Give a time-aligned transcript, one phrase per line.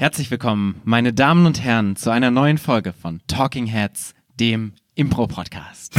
[0.00, 5.94] Herzlich willkommen, meine Damen und Herren, zu einer neuen Folge von Talking Heads, dem Impro-Podcast.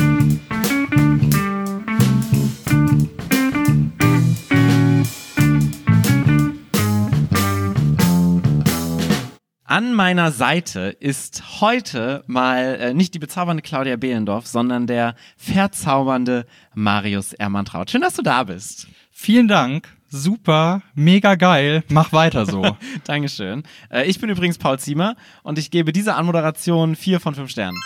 [9.65, 16.47] An meiner Seite ist heute mal äh, nicht die bezaubernde Claudia Behlendorf, sondern der verzaubernde
[16.73, 17.91] Marius Ermantraut.
[17.91, 18.87] Schön, dass du da bist.
[19.11, 20.00] Vielen Dank.
[20.13, 21.85] Super, mega geil.
[21.87, 22.75] Mach weiter so.
[23.05, 23.63] Dankeschön.
[23.89, 27.79] Äh, ich bin übrigens Paul Ziemer und ich gebe dieser Anmoderation vier von fünf Sternen.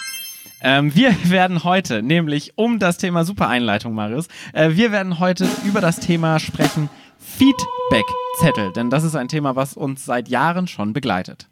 [0.64, 5.48] Ähm, wir werden heute, nämlich um das Thema Super Einleitung, Marius, äh, wir werden heute
[5.66, 10.94] über das Thema sprechen Feedback-Zettel, denn das ist ein Thema, was uns seit Jahren schon
[10.94, 11.48] begleitet.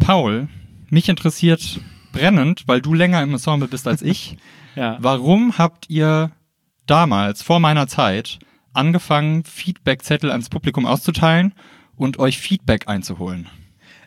[0.00, 0.48] Paul,
[0.90, 1.78] mich interessiert
[2.12, 4.36] brennend, weil du länger im Ensemble bist als ich.
[4.76, 4.96] Ja.
[5.00, 6.30] Warum habt ihr
[6.86, 8.38] damals, vor meiner Zeit,
[8.78, 11.52] angefangen, Feedbackzettel ans Publikum auszuteilen
[11.96, 13.48] und euch Feedback einzuholen?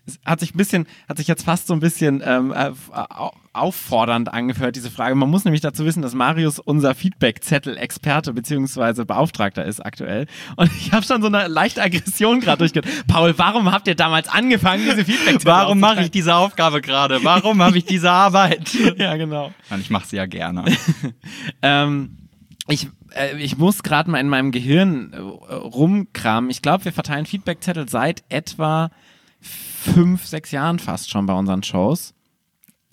[0.07, 3.33] Es hat sich ein bisschen, hat sich jetzt fast so ein bisschen ähm, äh, au-
[3.53, 5.13] auffordernd angehört, diese Frage.
[5.13, 9.03] Man muss nämlich dazu wissen, dass Marius unser Feedback-Zettel-Experte bzw.
[9.05, 10.25] Beauftragter ist aktuell.
[10.55, 12.87] Und ich habe schon so eine leichte Aggression gerade durchgehört.
[13.07, 17.23] Paul, warum habt ihr damals angefangen, diese Feedback-Zettel Warum mache ich diese Aufgabe gerade?
[17.23, 18.71] Warum habe ich diese Arbeit?
[18.97, 19.53] Ja, genau.
[19.69, 20.65] Nein, ich mache sie ja gerne.
[21.61, 22.17] Ähm,
[22.67, 26.49] ich, äh, ich muss gerade mal in meinem Gehirn äh, rumkramen.
[26.49, 28.91] Ich glaube, wir verteilen Feedback-Zettel seit etwa
[29.39, 32.13] fünf, sechs Jahren fast schon bei unseren Shows.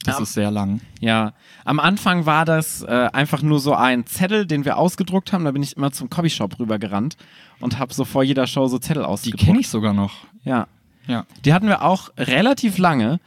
[0.05, 0.23] Das Ja.
[0.23, 0.81] ist sehr lang.
[1.01, 1.33] Ja,
[1.65, 5.45] am Anfang war das äh, einfach nur so ein Zettel, den wir ausgedruckt haben.
[5.45, 7.17] Da bin ich immer zum Copyshop rübergerannt
[7.61, 9.45] und habe so vor jeder Show so Zettel Die ausgedruckt.
[9.45, 10.15] kenne ich sogar noch.
[10.45, 10.69] Ja,
[11.07, 11.27] Ja.
[11.45, 13.19] die hatten wir auch relativ lange.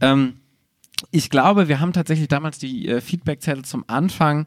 [0.00, 0.34] Ähm,
[1.12, 4.46] ich glaube, wir haben tatsächlich damals die äh, Feedback-Zettel zum Anfang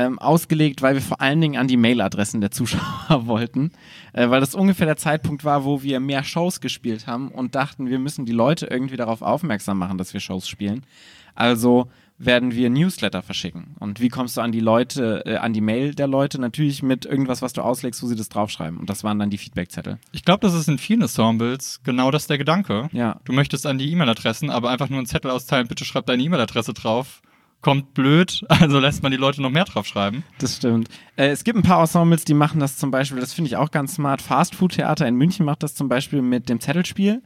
[0.00, 2.80] ähm, ausgelegt, weil wir vor allen Dingen an die Mailadressen der Zuschauer
[3.26, 3.70] wollten,
[4.14, 7.88] äh, weil das ungefähr der Zeitpunkt war, wo wir mehr Shows gespielt haben und dachten,
[7.88, 10.86] wir müssen die Leute irgendwie darauf aufmerksam machen, dass wir Shows spielen.
[11.34, 13.76] Also werden wir Newsletter verschicken.
[13.78, 16.40] Und wie kommst du an die Leute, äh, an die Mail der Leute?
[16.40, 18.78] Natürlich mit irgendwas, was du auslegst, wo sie das draufschreiben.
[18.78, 19.98] Und das waren dann die Feedback-Zettel.
[20.12, 22.88] Ich glaube, das ist in vielen Ensembles genau das der Gedanke.
[22.92, 23.20] Ja.
[23.24, 26.74] Du möchtest an die E-Mail-Adressen, aber einfach nur einen Zettel austeilen, bitte schreib deine E-Mail-Adresse
[26.74, 27.22] drauf.
[27.62, 30.22] Kommt blöd, also lässt man die Leute noch mehr draufschreiben.
[30.38, 30.88] Das stimmt.
[31.16, 33.70] Äh, es gibt ein paar Ensembles, die machen das zum Beispiel, das finde ich auch
[33.70, 34.22] ganz smart.
[34.22, 37.22] Fast Food Theater in München macht das zum Beispiel mit dem Zettelspiel.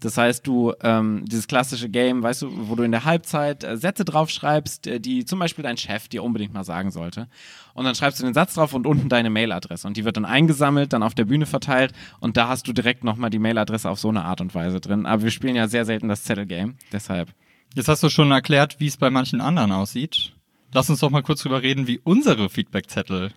[0.00, 3.76] Das heißt, du, ähm, dieses klassische Game, weißt du, wo du in der Halbzeit äh,
[3.76, 7.26] Sätze draufschreibst, äh, die zum Beispiel dein Chef dir unbedingt mal sagen sollte.
[7.74, 9.88] Und dann schreibst du den Satz drauf und unten deine Mailadresse.
[9.88, 11.92] Und die wird dann eingesammelt, dann auf der Bühne verteilt.
[12.20, 15.04] Und da hast du direkt nochmal die Mailadresse auf so eine Art und Weise drin.
[15.04, 16.74] Aber wir spielen ja sehr selten das Zettelgame.
[16.92, 17.30] Deshalb.
[17.74, 20.32] Jetzt hast du schon erklärt, wie es bei manchen anderen aussieht.
[20.72, 23.30] Lass uns doch mal kurz drüber reden, wie unsere Feedbackzettel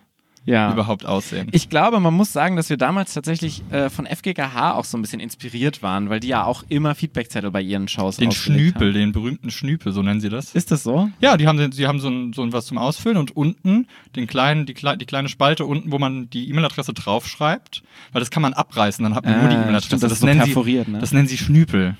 [0.44, 0.72] Ja.
[0.72, 1.48] überhaupt aussehen.
[1.52, 5.00] Ich glaube, man muss sagen, dass wir damals tatsächlich äh, von FGKH auch so ein
[5.02, 8.94] bisschen inspiriert waren, weil die ja auch immer Feedbackzettel bei ihren Shows den Schnüpel, Haben.
[8.94, 10.54] den berühmten Schnüpel, so nennen sie das.
[10.54, 11.08] Ist das so?
[11.20, 14.26] Ja, die haben, sie haben so ein, so ein was zum Ausfüllen und unten den
[14.26, 17.82] kleinen, die, die kleine Spalte unten, wo man die E-Mail-Adresse draufschreibt,
[18.12, 19.98] weil das kann man abreißen, dann hat man nur die Ah, E-Mail-Adresse.
[20.00, 20.98] das ist so nennen sie, ne?
[20.98, 21.96] das nennen sie Schnüpel.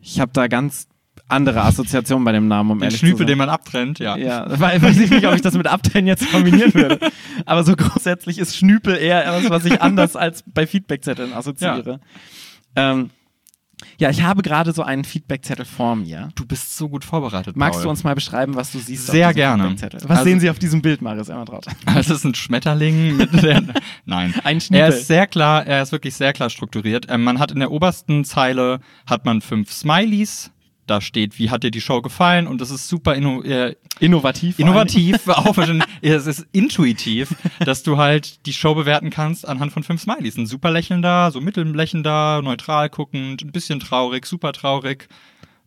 [0.00, 0.88] Ich habe da ganz
[1.32, 3.38] andere Assoziationen bei dem Namen, um Den ehrlich Schnüpel, zu den sein.
[3.38, 4.16] man abtrennt, ja.
[4.16, 6.98] Ja, weil, weiß ich nicht, ob ich das mit Abtrennen jetzt kombinieren würde.
[7.46, 12.00] Aber so grundsätzlich ist Schnüpel eher etwas, was ich anders als bei Feedbackzetteln assoziiere.
[12.76, 13.10] Ja, ähm,
[13.98, 16.28] ja ich habe gerade so einen Feedbackzettel vor mir.
[16.36, 17.84] Du bist so gut vorbereitet, Magst Paul.
[17.84, 19.06] du uns mal beschreiben, was du siehst?
[19.08, 19.74] Sehr gerne.
[19.74, 21.66] Was Also- sehen Sie auf diesem Bild, Marius Emmertraut?
[21.96, 23.62] Es ist ein Schmetterling mit der.
[24.04, 24.34] Nein.
[24.44, 24.88] Ein Er Schniepel.
[24.90, 27.06] ist sehr klar, er ist wirklich sehr klar strukturiert.
[27.08, 30.50] Ähm, man hat in der obersten Zeile hat man fünf Smileys.
[30.86, 32.46] Da steht, wie hat dir die Show gefallen?
[32.48, 34.58] Und das ist super inno äh, Innovativ.
[34.58, 35.56] innovativ, auch
[36.02, 37.34] es ist intuitiv,
[37.64, 40.36] dass du halt die Show bewerten kannst anhand von fünf Smileys.
[40.36, 45.08] Ein super lächelnder, so mittellächelnder, neutral guckend, ein bisschen traurig, super traurig.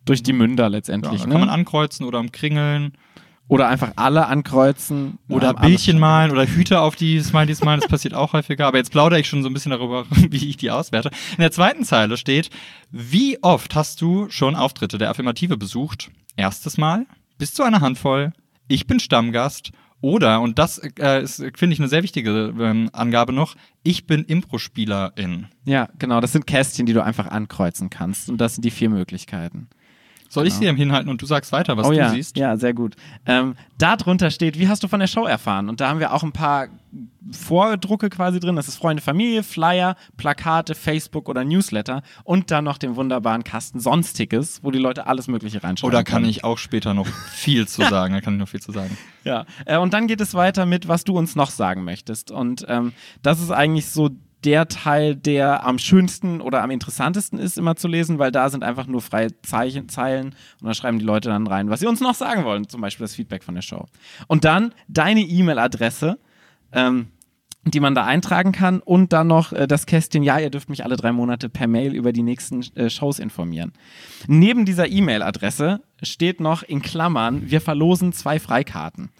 [0.04, 1.20] Durch die Münder Ja, letztendlich.
[1.22, 1.32] da ne?
[1.32, 2.92] kann man ankreuzen oder umkringeln.
[3.48, 5.18] Oder einfach alle ankreuzen.
[5.28, 8.66] Oder Bildchen malen oder Hüte auf die Smileys malen, das passiert auch häufiger.
[8.66, 11.10] Aber jetzt plaudere ich schon so ein bisschen darüber, wie ich die auswerte.
[11.36, 12.50] In der zweiten Zeile steht,
[12.90, 16.10] wie oft hast du schon Auftritte der Affirmative besucht?
[16.36, 17.06] Erstes Mal,
[17.38, 18.32] bis zu einer Handvoll,
[18.68, 19.70] ich bin Stammgast
[20.00, 24.24] oder, und das äh, ist, finde ich, eine sehr wichtige ähm, Angabe noch, ich bin
[24.24, 25.46] Impro-Spielerin.
[25.64, 26.20] Ja, genau.
[26.20, 28.28] Das sind Kästchen, die du einfach ankreuzen kannst.
[28.28, 29.68] Und das sind die vier Möglichkeiten.
[30.28, 30.60] Soll ich Genau.
[30.60, 32.36] sie ihm hinhalten und du sagst weiter, was oh du ja, siehst?
[32.36, 32.96] ja, sehr gut.
[33.26, 35.68] Ähm, da drunter steht, wie hast du von der Show erfahren?
[35.68, 36.68] Und da haben wir auch ein paar
[37.30, 38.56] Vordrucke quasi drin.
[38.56, 43.80] Das ist Freunde, Familie, Flyer, Plakate, Facebook oder Newsletter und dann noch den wunderbaren Kasten
[43.80, 45.88] Sonstiges, wo die Leute alles Mögliche reinschreiben.
[45.94, 46.30] Oder kann können.
[46.30, 48.14] ich auch später noch viel zu sagen?
[48.14, 48.96] Da kann ich noch viel zu sagen.
[49.24, 49.44] Ja.
[49.64, 52.30] Äh, und dann geht es weiter mit, was du uns noch sagen möchtest.
[52.30, 52.92] Und ähm,
[53.22, 54.10] das ist eigentlich so
[54.46, 58.62] der Teil, der am schönsten oder am interessantesten ist, immer zu lesen, weil da sind
[58.62, 62.00] einfach nur freie Zeichen, Zeilen und da schreiben die Leute dann rein, was sie uns
[62.00, 63.86] noch sagen wollen, zum Beispiel das Feedback von der Show.
[64.28, 66.18] Und dann deine E-Mail-Adresse.
[66.72, 67.08] Ähm,
[67.68, 70.84] die man da eintragen kann und dann noch äh, das Kästchen, ja, ihr dürft mich
[70.84, 73.72] alle drei Monate per Mail über die nächsten äh, Shows informieren.
[74.28, 79.10] Neben dieser E-Mail-Adresse steht noch in Klammern, wir verlosen zwei Freikarten.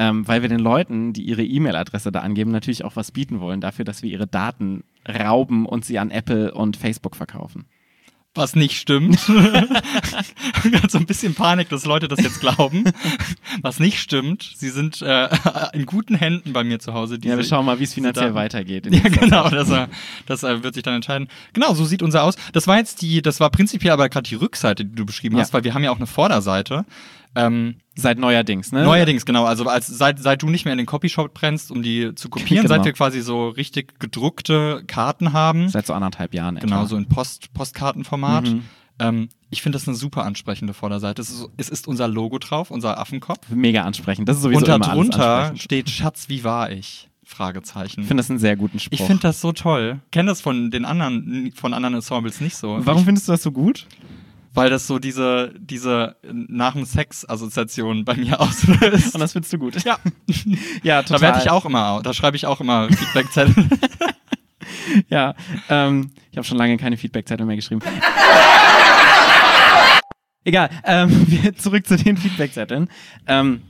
[0.00, 3.60] Ähm, weil wir den Leuten, die ihre E-Mail-Adresse da angeben, natürlich auch was bieten wollen,
[3.60, 7.66] dafür, dass wir ihre Daten rauben und sie an Apple und Facebook verkaufen
[8.38, 9.18] was nicht stimmt.
[10.88, 12.84] so ein bisschen Panik, dass Leute das jetzt glauben.
[13.60, 14.52] Was nicht stimmt.
[14.56, 15.28] Sie sind äh,
[15.72, 17.18] in guten Händen bei mir zu Hause.
[17.18, 18.86] Diese, ja, wir schauen mal, wie es finanziell weitergeht.
[18.94, 19.50] Ja, genau.
[19.50, 19.88] Das, äh,
[20.26, 21.28] das äh, wird sich dann entscheiden.
[21.52, 22.36] Genau, so sieht unser aus.
[22.52, 25.42] Das war jetzt die, das war prinzipiell aber gerade die Rückseite, die du beschrieben ja.
[25.42, 26.86] hast, weil wir haben ja auch eine Vorderseite.
[27.38, 28.84] Ähm, seit neuerdings, ne?
[28.84, 29.44] Neuerdings, genau.
[29.44, 32.64] Also als, seit, seit du nicht mehr in den Copyshop brennst, um die zu kopieren,
[32.64, 32.74] genau.
[32.74, 35.68] seit wir quasi so richtig gedruckte Karten haben.
[35.68, 36.56] Seit so anderthalb Jahren.
[36.56, 36.66] Etwa.
[36.66, 38.48] Genau, so in Post, Postkartenformat.
[38.48, 38.62] Mhm.
[38.98, 41.22] Ähm, ich finde das eine super ansprechende Vorderseite.
[41.22, 43.48] Es ist, es ist, unser Logo drauf, unser Affenkopf.
[43.48, 44.28] Mega ansprechend.
[44.28, 47.08] Das ist sowieso Und darunter steht Schatz, wie war ich?
[47.24, 48.00] Fragezeichen.
[48.00, 48.98] Ich finde das einen sehr guten Spruch.
[48.98, 50.00] Ich finde das so toll.
[50.12, 52.78] Kenne das von den anderen, von anderen Ensembles nicht so.
[52.80, 53.86] Warum ich, findest du das so gut?
[54.58, 59.14] Weil das so diese, diese nach dem Sex-Assoziation bei mir auslöst.
[59.14, 59.84] Und das findest du gut.
[59.84, 59.98] Ja.
[60.82, 61.18] ja, total.
[61.18, 63.54] Da werde ich auch immer, da schreibe ich auch immer Feedback-Zettel.
[65.08, 65.34] ja,
[65.68, 67.82] ähm, ich habe schon lange keine Feedback-Zettel mehr geschrieben.
[70.42, 72.88] Egal, ähm, zurück zu den Feedback-Zetteln.
[73.28, 73.62] Ähm,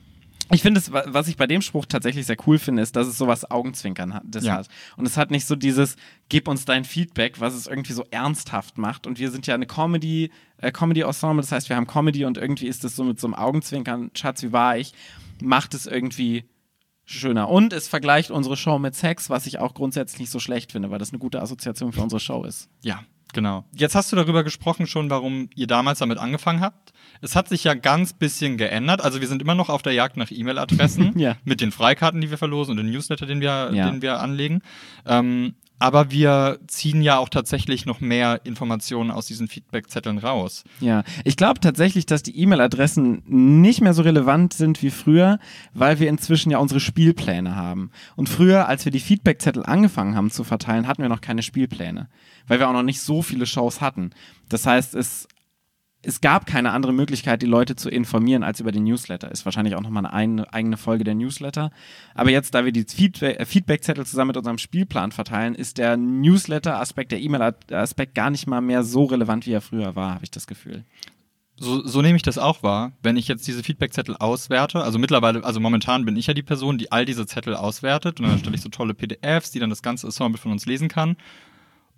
[0.51, 3.19] ich finde es, was ich bei dem Spruch tatsächlich sehr cool finde, ist, dass es
[3.19, 4.55] sowas Augenzwinkern hat, das ja.
[4.55, 4.69] hat.
[4.97, 5.97] Und es hat nicht so dieses,
[6.29, 9.07] gib uns dein Feedback, was es irgendwie so ernsthaft macht.
[9.07, 12.67] Und wir sind ja eine Comedy, äh, Comedy-Ensemble, das heißt, wir haben Comedy und irgendwie
[12.67, 14.95] ist das so mit so einem Augenzwinkern, Schatz, wie war ich,
[15.43, 16.45] macht es irgendwie
[17.05, 17.49] schöner.
[17.49, 20.91] Und es vergleicht unsere Show mit Sex, was ich auch grundsätzlich nicht so schlecht finde,
[20.91, 22.69] weil das eine gute Assoziation für unsere Show ist.
[22.83, 23.03] Ja,
[23.35, 23.65] Genau.
[23.75, 26.93] Jetzt hast du darüber gesprochen schon, warum ihr damals damit angefangen habt.
[27.21, 29.03] Es hat sich ja ganz bisschen geändert.
[29.03, 31.37] Also wir sind immer noch auf der Jagd nach E-Mail-Adressen ja.
[31.45, 33.91] mit den Freikarten, die wir verlosen und den Newsletter, den wir, ja.
[33.91, 34.63] den wir anlegen.
[35.07, 40.65] Ähm, aber wir ziehen ja auch tatsächlich noch mehr Informationen aus diesen Feedbackzetteln raus.
[40.81, 45.39] Ja, ich glaube tatsächlich, dass die E-Mail-Adressen nicht mehr so relevant sind wie früher,
[45.75, 47.91] weil wir inzwischen ja unsere Spielpläne haben.
[48.17, 52.09] Und früher, als wir die Feedbackzettel angefangen haben zu verteilen, hatten wir noch keine Spielpläne,
[52.49, 54.11] weil wir auch noch nicht so viele Shows hatten.
[54.49, 55.29] Das heißt, es
[56.03, 59.31] es gab keine andere Möglichkeit, die Leute zu informieren als über den Newsletter.
[59.33, 61.71] Ist wahrscheinlich auch nochmal eine eigene Folge der Newsletter.
[62.15, 62.87] Aber jetzt, da wir die
[63.21, 68.61] äh, Feedbackzettel zusammen mit unserem Spielplan verteilen, ist der Newsletter-Aspekt, der E-Mail-Aspekt gar nicht mal
[68.61, 70.85] mehr so relevant, wie er früher war, habe ich das Gefühl.
[71.61, 72.93] So, so nehme ich das auch wahr.
[73.03, 76.79] Wenn ich jetzt diese Feedbackzettel auswerte, also mittlerweile, also momentan bin ich ja die Person,
[76.79, 79.83] die all diese Zettel auswertet und dann stelle ich so tolle PDFs, die dann das
[79.83, 81.17] ganze Ensemble von uns lesen kann.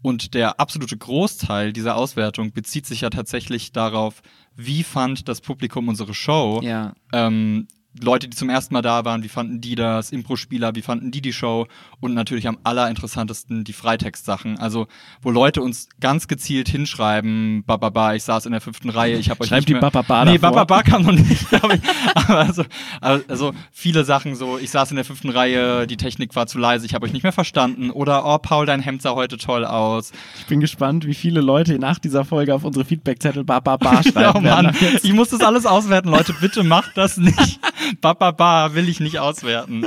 [0.02, 4.22] Und der absolute Großteil dieser Auswertung bezieht sich ja tatsächlich darauf,
[4.56, 6.60] wie fand das Publikum unsere Show.
[6.62, 6.94] Ja.
[7.12, 7.68] Ähm,
[7.98, 10.12] Leute, die zum ersten Mal da waren, wie fanden die das?
[10.12, 11.66] Impro-Spieler, wie fanden die die Show?
[11.98, 14.58] Und natürlich am allerinteressantesten die Freitext-Sachen.
[14.58, 14.86] Also,
[15.22, 19.40] wo Leute uns ganz gezielt hinschreiben, bababa, ich saß in der fünften Reihe, ich habe
[19.40, 21.46] euch Schreibt nicht die bababa Nee, bababa kam noch nicht,
[22.14, 22.64] Aber also,
[23.00, 26.86] also, viele Sachen so, ich saß in der fünften Reihe, die Technik war zu leise,
[26.86, 27.90] ich habe euch nicht mehr verstanden.
[27.90, 30.12] Oder, oh, Paul, dein Hemd sah heute toll aus.
[30.38, 34.40] Ich bin gespannt, wie viele Leute nach dieser Folge auf unsere Feedback-Zettel bababa schreiben oh
[34.40, 37.58] Mann, ich muss das alles auswerten, Leute, bitte macht das nicht.
[38.00, 39.86] ba, ba, ba, will ich nicht auswerten.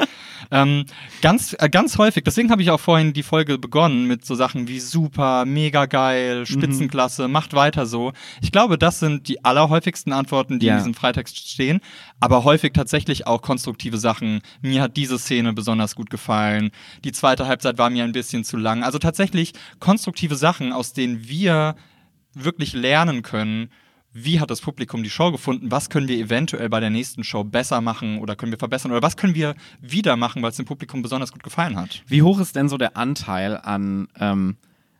[0.51, 0.85] ähm,
[1.21, 4.67] ganz, äh, ganz häufig, deswegen habe ich auch vorhin die Folge begonnen mit so Sachen
[4.67, 6.45] wie super, mega geil, mhm.
[6.45, 7.33] Spitzenklasse, mhm.
[7.33, 8.13] macht weiter so.
[8.41, 10.73] Ich glaube, das sind die allerhäufigsten Antworten, die ja.
[10.73, 11.81] in diesem Freitext stehen,
[12.19, 14.41] aber häufig tatsächlich auch konstruktive Sachen.
[14.61, 16.71] Mir hat diese Szene besonders gut gefallen.
[17.03, 18.83] Die zweite Halbzeit war mir ein bisschen zu lang.
[18.83, 21.75] Also tatsächlich konstruktive Sachen, aus denen wir
[22.33, 23.69] wirklich lernen können,
[24.13, 27.43] wie hat das Publikum die Show gefunden, was können wir eventuell bei der nächsten Show
[27.43, 30.65] besser machen oder können wir verbessern oder was können wir wieder machen, weil es dem
[30.65, 32.03] Publikum besonders gut gefallen hat.
[32.07, 34.55] Wie hoch ist denn so der Anteil an ähm,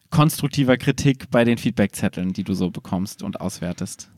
[0.10, 4.10] konstruktiver Kritik bei den Feedbackzetteln, die du so bekommst und auswertest?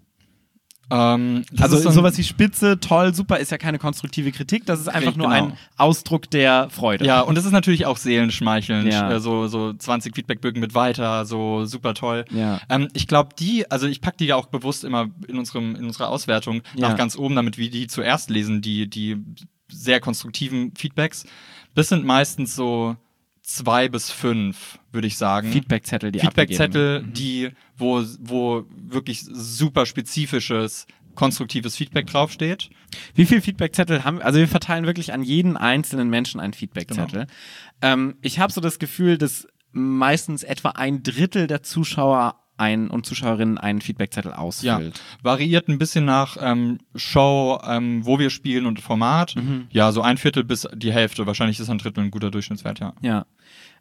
[0.92, 4.88] Ähm, also so sowas wie Spitze, toll, super, ist ja keine konstruktive Kritik, das ist
[4.88, 5.46] einfach Richtig, nur genau.
[5.48, 7.06] ein Ausdruck der Freude.
[7.06, 9.14] Ja, und es ist natürlich auch seelenschmeichelnd, ja.
[9.14, 12.26] äh, so, so 20 Feedbackbögen mit weiter, so super toll.
[12.30, 12.62] Ja.
[12.70, 15.86] Ähm, ich glaube, die, also ich packe die ja auch bewusst immer in, unserem, in
[15.86, 16.90] unserer Auswertung ja.
[16.90, 19.18] nach ganz oben, damit wir die zuerst lesen, die, die
[19.70, 21.26] sehr konstruktiven Feedbacks.
[21.74, 22.96] Das sind meistens so
[23.46, 25.52] zwei bis fünf, würde ich sagen.
[25.52, 27.14] Feedbackzettel, die Feedbackzettel, mhm.
[27.14, 32.70] die, wo, wo wirklich super spezifisches, konstruktives Feedback draufsteht.
[33.14, 34.26] Wie viele Feedbackzettel haben wir?
[34.26, 37.22] Also wir verteilen wirklich an jeden einzelnen Menschen einen Feedbackzettel.
[37.22, 37.34] Genau.
[37.82, 43.06] Ähm, ich habe so das Gefühl, dass meistens etwa ein Drittel der Zuschauer ein und
[43.06, 44.98] Zuschauerinnen einen Feedbackzettel ausfüllt.
[44.98, 49.36] Ja, variiert ein bisschen nach ähm, Show, ähm, wo wir spielen und Format.
[49.36, 49.68] Mhm.
[49.72, 51.28] Ja, so ein Viertel bis die Hälfte.
[51.28, 52.94] Wahrscheinlich ist ein Drittel ein guter Durchschnittswert, ja.
[53.02, 53.26] Ja.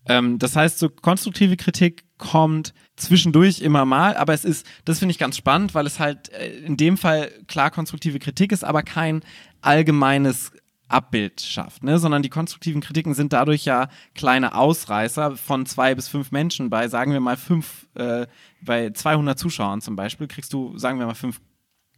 [0.07, 5.13] Ähm, das heißt, so konstruktive Kritik kommt zwischendurch immer mal, aber es ist, das finde
[5.13, 8.83] ich ganz spannend, weil es halt äh, in dem Fall klar konstruktive Kritik ist, aber
[8.83, 9.23] kein
[9.63, 10.53] allgemeines
[10.95, 11.99] Abbild schafft, ne?
[11.99, 16.89] sondern die konstruktiven Kritiken sind dadurch ja kleine Ausreißer von zwei bis fünf Menschen bei,
[16.89, 18.27] sagen wir mal, fünf, äh,
[18.61, 21.41] bei 200 Zuschauern zum Beispiel, kriegst du, sagen wir mal, fünf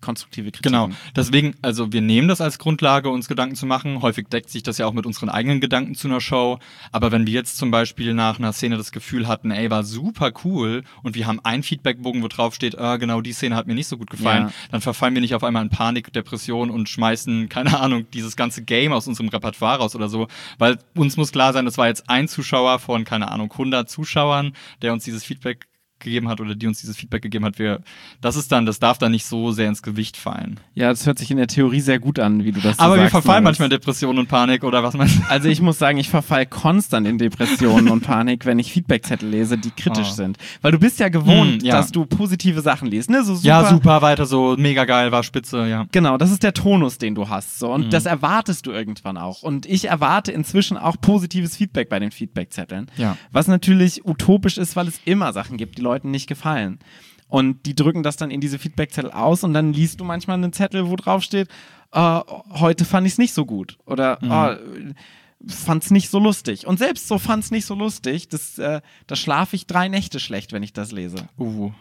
[0.07, 0.63] konstruktive Kritik.
[0.63, 0.89] Genau.
[1.17, 4.01] Deswegen, also wir nehmen das als Grundlage, uns Gedanken zu machen.
[4.03, 6.59] Häufig deckt sich das ja auch mit unseren eigenen Gedanken zu einer Show.
[6.93, 10.31] Aber wenn wir jetzt zum Beispiel nach einer Szene das Gefühl hatten, ey, war super
[10.45, 13.75] cool und wir haben einen Feedbackbogen, wo drauf steht, ah, genau die Szene hat mir
[13.75, 14.53] nicht so gut gefallen, Ja.
[14.71, 18.63] dann verfallen wir nicht auf einmal in Panik, Depression und schmeißen, keine Ahnung, dieses ganze
[18.63, 20.29] Game aus unserem Repertoire raus oder so.
[20.59, 24.53] Weil uns muss klar sein, das war jetzt ein Zuschauer von, keine Ahnung, 100 Zuschauern,
[24.83, 25.67] der uns dieses Feedback
[25.99, 27.81] gegeben hat oder die uns dieses Feedback gegeben hat, wir,
[28.21, 30.61] das ist dann, das darf dann nicht so sehr ins Gewicht fallen.
[30.75, 32.95] Ja, das hört sich in der Theorie sehr gut an, wie du das so Aber
[32.95, 33.59] wir sagst, verfallen Moritz.
[33.59, 35.23] manchmal in Depression und Panik oder was meinst du?
[35.29, 39.57] Also ich muss sagen, ich verfall konstant in Depressionen und Panik, wenn ich Feedbackzettel lese,
[39.59, 40.15] die kritisch Oh.
[40.15, 40.37] sind.
[40.63, 41.77] Weil du bist ja gewohnt, Hm, ja.
[41.77, 43.11] dass du positive Sachen liest.
[43.11, 43.25] Ne?
[43.25, 45.87] So super, Ja, super, weiter so, mega geil, war spitze, ja.
[45.93, 47.59] Genau, das ist der Tonus, den du hast.
[47.59, 47.73] So.
[47.73, 47.91] Und Mhm.
[47.91, 49.43] das erwartest du irgendwann auch.
[49.43, 52.91] Und ich erwarte inzwischen auch positives Feedback bei den Feedbackzetteln.
[52.97, 53.17] Ja.
[53.33, 56.79] Was natürlich utopisch ist, weil es immer Sachen gibt, die Leuten nicht gefallen.
[57.29, 60.53] Und die drücken das dann in diese Feedbackzettel aus und dann liest du manchmal einen
[60.53, 61.49] Zettel, wo drauf steht,
[61.93, 63.79] äh, heute fand ich es nicht so gut.
[63.87, 64.31] Oder Mhm.
[64.31, 64.95] äh,
[65.53, 66.67] fand's nicht so lustig.
[66.67, 70.53] Und selbst so fand's nicht so lustig, das, äh, da schlafe ich drei Nächte schlecht,
[70.53, 71.29] wenn ich das lese.
[71.39, 71.73] Uh.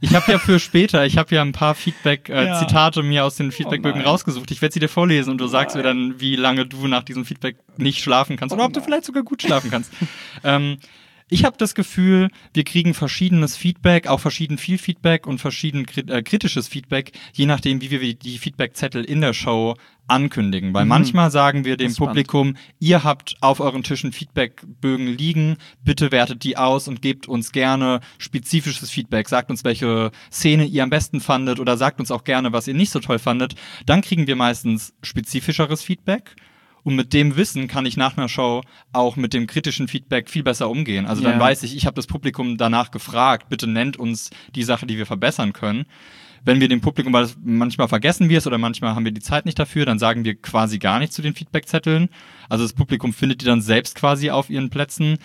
[0.00, 4.00] Ich habe ja für später, ich habe ja ein paar Feedback-Zitate mir aus den Feedbackbögen
[4.00, 4.08] nein.
[4.08, 4.50] rausgesucht.
[4.50, 7.24] Ich werde sie dir vorlesen und du sagst mir dann, wie lange du nach diesem
[7.24, 9.92] Feedback nicht schlafen kannst oder ob du vielleicht sogar gut schlafen kannst.
[10.44, 10.78] ähm,
[11.32, 16.22] ich habe das Gefühl, wir kriegen verschiedenes Feedback, auch verschieden viel Feedback und verschieden äh,
[16.22, 19.74] kritisches Feedback, je nachdem, wie wir die Feedbackzettel in der Show
[20.08, 20.74] ankündigen.
[20.74, 20.90] Weil Mhm.
[20.90, 21.94] manchmal sagen wir dem.
[21.94, 27.52] Publikum, ihr habt auf euren Tischen Feedbackbögen liegen, bitte wertet die aus und gebt uns
[27.52, 29.28] gerne spezifisches Feedback.
[29.28, 32.74] Sagt uns, welche Szene ihr am besten fandet oder sagt uns auch gerne, was ihr
[32.74, 33.54] nicht so toll fandet.
[33.86, 36.36] Dann kriegen wir meistens spezifischeres Feedback.
[36.84, 38.62] Und mit dem Wissen kann ich nach einer Show
[38.92, 41.06] auch mit dem kritischen Feedback viel besser umgehen.
[41.06, 44.86] Also dann weiß ich, ich habe das Publikum danach gefragt, bitte nennt uns die Sache,
[44.86, 45.86] die wir verbessern können.
[46.44, 49.46] Wenn wir dem Publikum, weil manchmal vergessen wir es oder manchmal haben wir die Zeit
[49.46, 52.08] nicht dafür, dann sagen wir quasi gar nichts zu den Feedbackzetteln.
[52.48, 55.18] Also das Publikum findet die dann selbst quasi auf ihren Plätzen.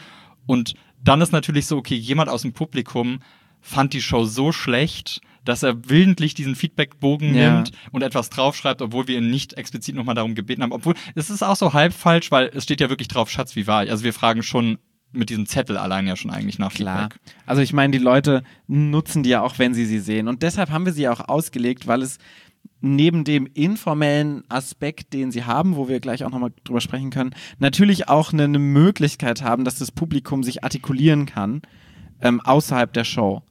[0.45, 3.19] Und dann ist natürlich so, okay, jemand aus dem Publikum
[3.61, 7.54] fand die Show so schlecht, dass er willentlich diesen Feedbackbogen Ja.
[7.54, 10.72] nimmt und etwas draufschreibt, obwohl wir ihn nicht explizit nochmal darum gebeten haben.
[10.72, 13.68] Obwohl, es ist auch so halb falsch, weil es steht ja wirklich drauf, Schatz, wie
[13.68, 13.92] war ich?
[13.92, 14.77] Also wir fragen schon
[15.13, 17.04] mit diesem Zettel allein ja schon eigentlich nach Klar.
[17.04, 17.20] Feedback.
[17.46, 20.27] Also ich meine, die Leute nutzen die ja auch, wenn sie sie sehen.
[20.27, 22.18] Und deshalb haben wir sie ja auch ausgelegt, weil es
[22.82, 27.32] neben dem informellen Aspekt, den sie haben, wo wir gleich auch nochmal drüber sprechen können,
[27.58, 31.62] natürlich auch eine, eine Möglichkeit haben, dass das Publikum sich artikulieren kann
[32.22, 33.42] ähm, außerhalb der Show.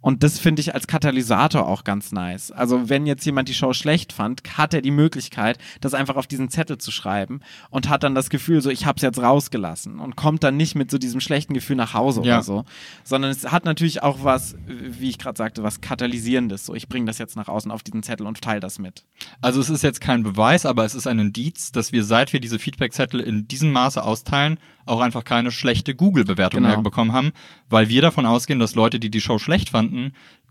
[0.00, 2.52] Und das finde ich als Katalysator auch ganz nice.
[2.52, 6.28] Also wenn jetzt jemand die Show schlecht fand, hat er die Möglichkeit, das einfach auf
[6.28, 7.40] diesen Zettel zu schreiben
[7.70, 10.76] und hat dann das Gefühl, so ich habe es jetzt rausgelassen und kommt dann nicht
[10.76, 12.36] mit so diesem schlechten Gefühl nach Hause Ja.
[12.36, 12.64] oder so,
[13.02, 16.66] sondern es hat natürlich auch was, wie ich gerade sagte, was katalysierendes.
[16.66, 19.04] So ich bringe das jetzt nach außen auf diesen Zettel und teile das mit.
[19.40, 22.40] Also es ist jetzt kein Beweis, aber es ist ein Indiz, dass wir, seit wir
[22.40, 26.74] diese Feedbackzettel in diesem Maße austeilen, auch einfach keine schlechte Google-Bewertung Genau.
[26.74, 27.32] mehr bekommen haben,
[27.68, 29.87] weil wir davon ausgehen, dass Leute, die die Show schlecht fanden,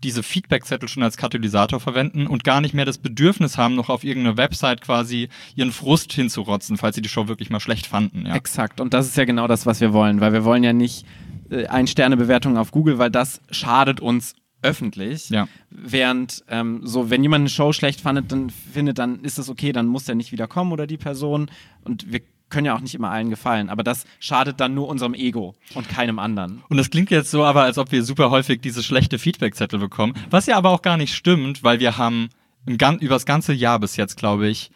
[0.02, 4.04] diese Feedbackzettel schon als Katalysator verwenden und gar nicht mehr das Bedürfnis haben, noch auf
[4.04, 8.26] irgendeine Website quasi ihren Frust hinzurotzen, falls sie die Show wirklich mal schlecht fanden.
[8.26, 8.34] Ja.
[8.36, 8.80] Exakt.
[8.80, 11.04] Und das ist ja genau das, was wir wollen, weil wir wollen ja nicht
[11.50, 15.30] äh, Ein-Sterne-Bewertungen auf Google, weil das schadet uns öffentlich.
[15.30, 15.48] Ja.
[15.70, 19.72] Während ähm, so, wenn jemand eine Show schlecht fandet, dann findet, dann ist das okay,
[19.72, 21.50] dann muss der nicht wieder kommen oder die Person.
[21.84, 23.68] Und wir können ja auch nicht immer allen gefallen.
[23.70, 26.62] Aber das schadet dann nur unserem Ego und keinem anderen.
[26.68, 30.14] Und das klingt jetzt so aber, als ob wir super häufig diese schlechte Feedbackzettel bekommen,
[30.30, 32.28] was ja aber auch gar nicht stimmt, weil wir haben
[32.66, 34.70] im Gan über das ganze Jahr bis jetzt, glaube ich,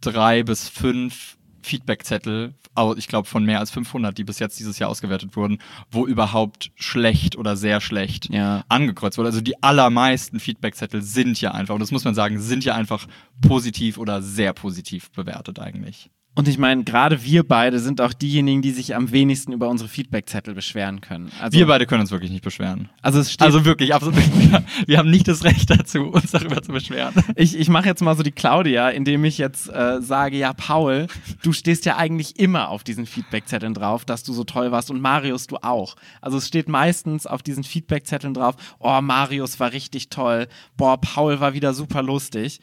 [0.00, 2.54] drei bis fünf Feedbackzettel,
[2.96, 5.58] ich glaube von mehr als 500, die bis jetzt dieses Jahr ausgewertet wurden,
[5.90, 8.64] wo überhaupt schlecht oder sehr schlecht Ja.
[8.68, 9.28] angekreuzt wurde.
[9.30, 13.06] Also die allermeisten Feedbackzettel sind ja einfach, und das muss man sagen, sind ja einfach
[13.40, 16.08] positiv oder sehr positiv bewertet eigentlich.
[16.38, 19.88] Und ich meine, gerade wir beide sind auch diejenigen, die sich am wenigsten über unsere
[19.88, 21.32] Feedbackzettel beschweren können.
[21.40, 22.90] Also, wir beide können uns wirklich nicht beschweren.
[23.02, 24.14] Also es steht, Also wirklich, absolut.
[24.86, 27.12] Wir, haben nicht das Recht dazu, uns darüber zu beschweren.
[27.34, 31.08] ich, ich mache jetzt mal so die Claudia, indem ich jetzt äh, sage, ja, Paul,
[31.42, 35.00] du stehst ja eigentlich immer auf diesen Feedbackzetteln drauf, dass du so toll warst und
[35.00, 35.96] Marius, du auch.
[36.20, 41.40] Also es steht meistens auf diesen Feedbackzetteln drauf, oh, Marius war richtig toll, boah, Paul
[41.40, 42.60] war wieder super lustig.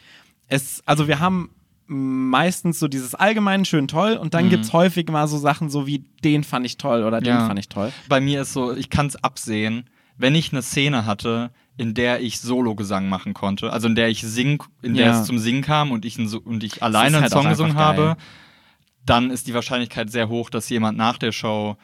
[0.48, 1.50] Es, also wir haben
[1.88, 4.50] meistens so dieses allgemein schön toll und dann Mhm.
[4.50, 7.48] gibt's häufig mal so Sachen so wie den fand ich toll oder den Ja.
[7.48, 7.92] fand ich toll.
[8.10, 12.22] Bei mir ist so, ich kann es absehen, wenn ich eine Szene hatte, in der
[12.22, 15.20] ich Solo-Gesang machen konnte, also in der ich sing, in der Ja.
[15.22, 18.16] es zum Singen kam und ich, und ich alleine halt einen Song gesungen habe,
[19.06, 21.78] dann ist die Wahrscheinlichkeit sehr hoch, dass jemand nach der Show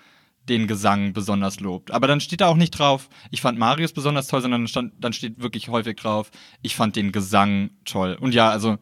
[0.49, 1.91] den Gesang besonders lobt.
[1.91, 5.13] Aber dann steht da auch nicht drauf, ich fand Marius besonders toll, sondern stand, dann
[5.13, 6.31] steht wirklich häufig drauf,
[6.63, 8.17] ich fand den Gesang toll.
[8.19, 8.77] Und ja, also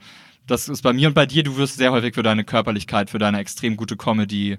[0.49, 3.19] das ist bei mir und bei dir, du wirst sehr häufig für deine Körperlichkeit, für
[3.19, 4.57] deine extrem gute Comedy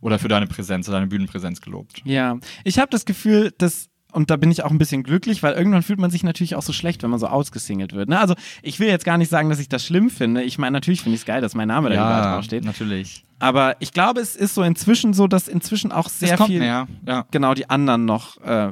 [0.00, 2.02] oder für deine Präsenz, deine Bühnenpräsenz gelobt.
[2.04, 5.52] Ja, ich habe das Gefühl, dass und da bin ich auch ein bisschen glücklich, weil
[5.52, 8.08] irgendwann fühlt man sich natürlich auch so schlecht, wenn man so ausgesingelt wird.
[8.08, 8.18] Ne?
[8.18, 10.42] Also ich will jetzt gar nicht sagen, dass ich das schlimm finde.
[10.42, 12.64] Ich meine, natürlich finde ich es geil, dass mein Name da überall draufsteht.
[12.64, 13.22] natürlich.
[13.38, 17.24] Aber ich glaube, es ist so inzwischen so, dass inzwischen auch sehr viel mehr, ja.
[17.30, 18.70] genau die anderen noch äh,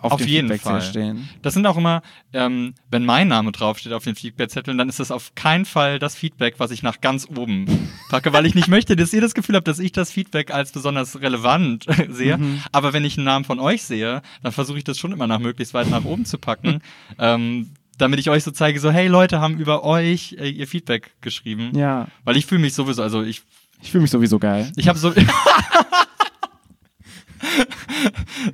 [0.00, 0.90] auf, Auf dem jeden Feedbackzettel Fall.
[0.90, 1.28] stehen.
[1.42, 5.10] Das sind auch immer, ähm, wenn mein Name draufsteht auf den Feedback-Zetteln, dann ist das
[5.10, 7.66] auf keinen Fall das Feedback, was ich nach ganz oben
[8.10, 10.72] packe, weil ich nicht möchte, dass ihr das Gefühl habt, dass ich das Feedback als
[10.72, 12.38] besonders relevant sehe.
[12.38, 12.62] Mhm.
[12.72, 15.38] Aber wenn ich einen Namen von euch sehe, dann versuche ich das schon immer nach
[15.38, 16.80] möglichst weit nach oben zu packen.
[17.18, 21.10] ähm, damit ich euch so zeige, so, hey, Leute haben über euch äh, ihr Feedback
[21.20, 21.76] geschrieben.
[21.76, 23.42] Ja, Weil ich fühle mich sowieso, also ich
[23.82, 24.70] ich fühle mich sowieso geil.
[24.76, 25.12] ich habe so.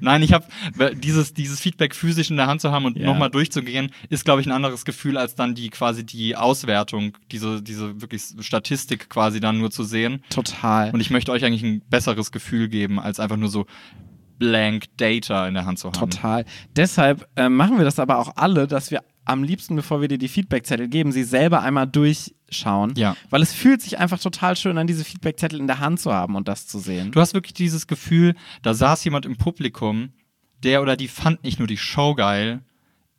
[0.00, 0.44] Nein, ich habe
[0.96, 3.06] dieses, dieses Feedback physisch in der Hand zu haben und Ja.
[3.06, 7.62] nochmal durchzugehen, ist, glaube ich, ein anderes Gefühl, als dann die quasi die Auswertung, diese,
[7.62, 10.22] diese wirklich Statistik quasi dann nur zu sehen.
[10.30, 10.90] Total.
[10.90, 13.66] Und ich möchte euch eigentlich ein besseres Gefühl geben, als einfach nur so
[14.38, 15.94] blank Data in der Hand zu haben.
[16.10, 16.44] Total.
[16.76, 20.18] Deshalb äh, machen wir das aber auch alle, dass wir am liebsten, bevor wir dir
[20.18, 22.92] die Feedbackzettel geben, sie selber einmal durchschauen.
[22.96, 23.16] Ja.
[23.30, 26.36] Weil es fühlt sich einfach total schön an, diese Feedbackzettel in der Hand zu haben
[26.36, 27.10] und das zu sehen.
[27.12, 30.10] Du hast wirklich dieses Gefühl, da saß jemand im Publikum,
[30.62, 32.62] der oder die fand nicht nur die Show geil,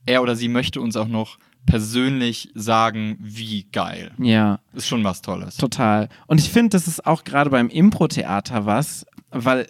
[0.06, 4.12] er oder sie möchte uns auch noch persönlich sagen, wie geil.
[4.20, 5.58] ja, Ist schon was Tolles.
[5.58, 6.10] total.
[6.28, 9.68] Und ich finde, das ist auch gerade beim Impro-Theater was, weil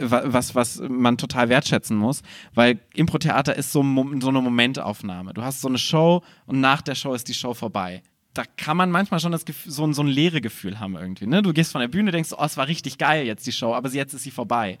[0.00, 2.22] was, was man total wertschätzen muss,
[2.54, 3.82] weil Impro-Theater ist so,
[4.20, 5.34] so eine Momentaufnahme.
[5.34, 8.02] Du hast so eine Show und nach der Show ist die Show vorbei.
[8.32, 11.26] Da kann man manchmal schon das Gefühl, so, ein- so ein leere Gefühl haben irgendwie.
[11.26, 11.40] Ne?
[11.42, 13.88] Du gehst von der Bühne, denkst, oh, es war richtig geil jetzt die Show, aber
[13.90, 14.78] jetzt ist sie vorbei.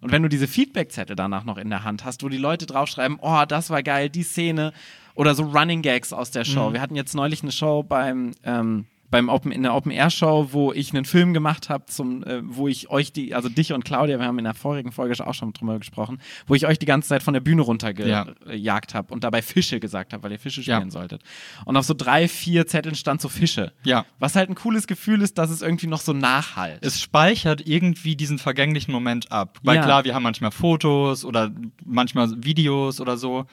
[0.00, 3.18] Und wenn du diese Feedbackzettel danach noch in der Hand hast, wo die Leute draufschreiben,
[3.20, 4.72] oh, das war geil, die Szene
[5.14, 6.72] oder so Running Gags aus der Show.
[6.74, 10.48] Wir hatten jetzt neulich eine Show beim ähm, beim Open, in der Open Air Show,
[10.50, 13.84] wo ich einen Film gemacht habe, zum, äh, wo ich euch die, also dich und
[13.84, 16.86] Claudia, wir haben in der vorigen Folge auch schon drüber gesprochen, wo ich euch die
[16.86, 20.60] ganze Zeit von der Bühne runtergejagt habe und dabei Fische gesagt habe, weil ihr Fische
[20.62, 20.76] Ja.
[20.76, 21.22] spielen solltet.
[21.64, 23.72] Und auf so drei, vier Zetteln stand so Fische.
[23.84, 24.04] Ja.
[24.18, 26.78] Was halt ein cooles Gefühl ist, dass es irgendwie noch so nachhalt.
[26.84, 29.58] Es speichert irgendwie diesen vergänglichen Moment ab.
[29.62, 29.82] Weil Ja.
[29.84, 31.50] klar, wir haben manchmal Fotos oder
[31.84, 33.46] manchmal Videos oder so.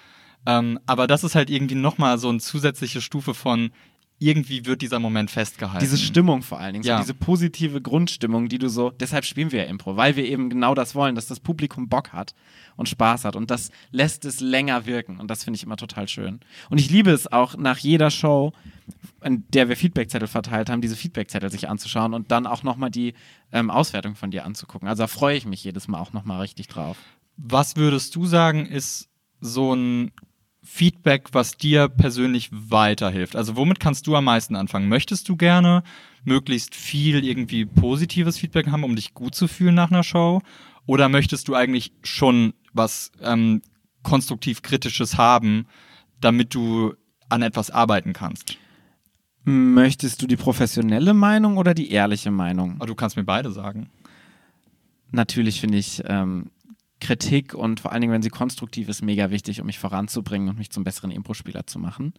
[0.46, 3.72] Ähm, aber das ist halt irgendwie nochmal so eine zusätzliche Stufe von
[4.24, 5.80] irgendwie wird dieser Moment festgehalten.
[5.84, 6.98] Diese Stimmung vor allen Dingen, Ja.
[6.98, 10.50] so diese positive Grundstimmung, die du so, deshalb spielen wir ja Impro, weil wir eben
[10.50, 12.34] genau das wollen, dass das Publikum Bock hat
[12.76, 16.08] und Spaß hat und das lässt es länger wirken und das finde ich immer total
[16.08, 16.40] schön.
[16.70, 18.54] Und ich liebe es auch nach jeder Show,
[19.22, 23.14] in der wir Feedbackzettel verteilt haben, diese Feedbackzettel sich anzuschauen und dann auch nochmal die
[23.52, 24.88] ähm, Auswertung von dir anzugucken.
[24.88, 26.98] Also da freue ich mich jedes Mal auch nochmal richtig drauf.
[27.38, 29.10] Was würdest du sagen, ist
[29.42, 30.12] so ein
[30.64, 33.36] Feedback, was dir persönlich weiterhilft?
[33.36, 34.88] Also womit kannst du am meisten anfangen?
[34.88, 35.84] Möchtest du gerne
[36.24, 40.42] möglichst viel irgendwie positives Feedback haben, um dich gut zu fühlen nach einer Show?
[40.86, 43.62] Oder möchtest du eigentlich schon was ähm,
[44.04, 45.68] konstruktiv Kritisches haben,
[46.22, 46.94] damit du
[47.28, 48.58] an etwas arbeiten kannst?
[49.44, 52.76] Möchtest du die professionelle Meinung oder die ehrliche Meinung?
[52.76, 53.90] Aber du kannst mir beide sagen.
[55.12, 56.50] natürlich finde ich ähm,
[57.04, 60.58] Kritik und vor allen Dingen, wenn sie konstruktiv ist, mega wichtig, um mich voranzubringen und
[60.58, 62.14] mich zum besseren Impro-Spieler zu machen.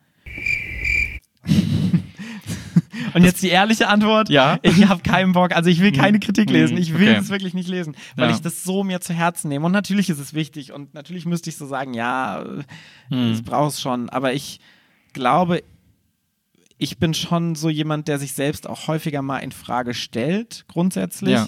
[3.14, 4.28] und jetzt die ehrliche Antwort.
[4.28, 4.58] Ja.
[4.62, 6.76] Ich habe keinen Bock, also ich will keine Kritik lesen.
[6.76, 7.18] Ich will Okay.
[7.20, 8.34] es wirklich nicht lesen, weil Ja.
[8.34, 9.66] ich das so mir zu Herzen nehme.
[9.66, 12.44] Und natürlich ist es wichtig und natürlich müsste ich so sagen, ja,
[13.08, 13.32] Hm.
[13.32, 14.08] ich brauch's schon.
[14.10, 14.60] Aber ich
[15.12, 15.62] glaube,
[16.78, 21.34] ich bin schon so jemand, der sich selbst auch häufiger mal in Frage stellt, grundsätzlich.
[21.34, 21.46] Ja.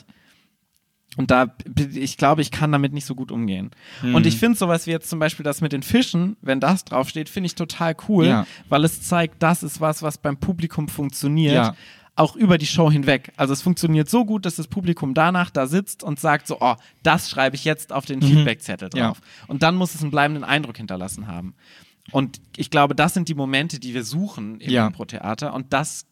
[1.16, 1.54] Und da,
[1.94, 3.70] ich glaube, ich kann damit nicht so gut umgehen.
[4.02, 4.14] Mhm.
[4.14, 7.28] Und ich finde sowas wie jetzt zum Beispiel das mit den Fischen, wenn das draufsteht,
[7.28, 8.46] finde ich total cool, Ja.
[8.68, 11.54] weil es zeigt, das ist was, was beim Publikum funktioniert.
[11.54, 11.76] Ja.
[12.18, 13.30] auch über die Show hinweg.
[13.36, 16.74] Also es funktioniert so gut, dass das Publikum danach da sitzt und sagt so, oh,
[17.02, 19.08] das schreibe ich jetzt auf den Feedbackzettel Ja.
[19.08, 19.20] drauf.
[19.48, 21.54] Und dann muss es einen bleibenden Eindruck hinterlassen haben.
[22.12, 24.86] Und ich glaube, das sind die Momente, die wir suchen im Ja.
[24.86, 25.52] Impro-Theater.
[25.52, 26.06] Und das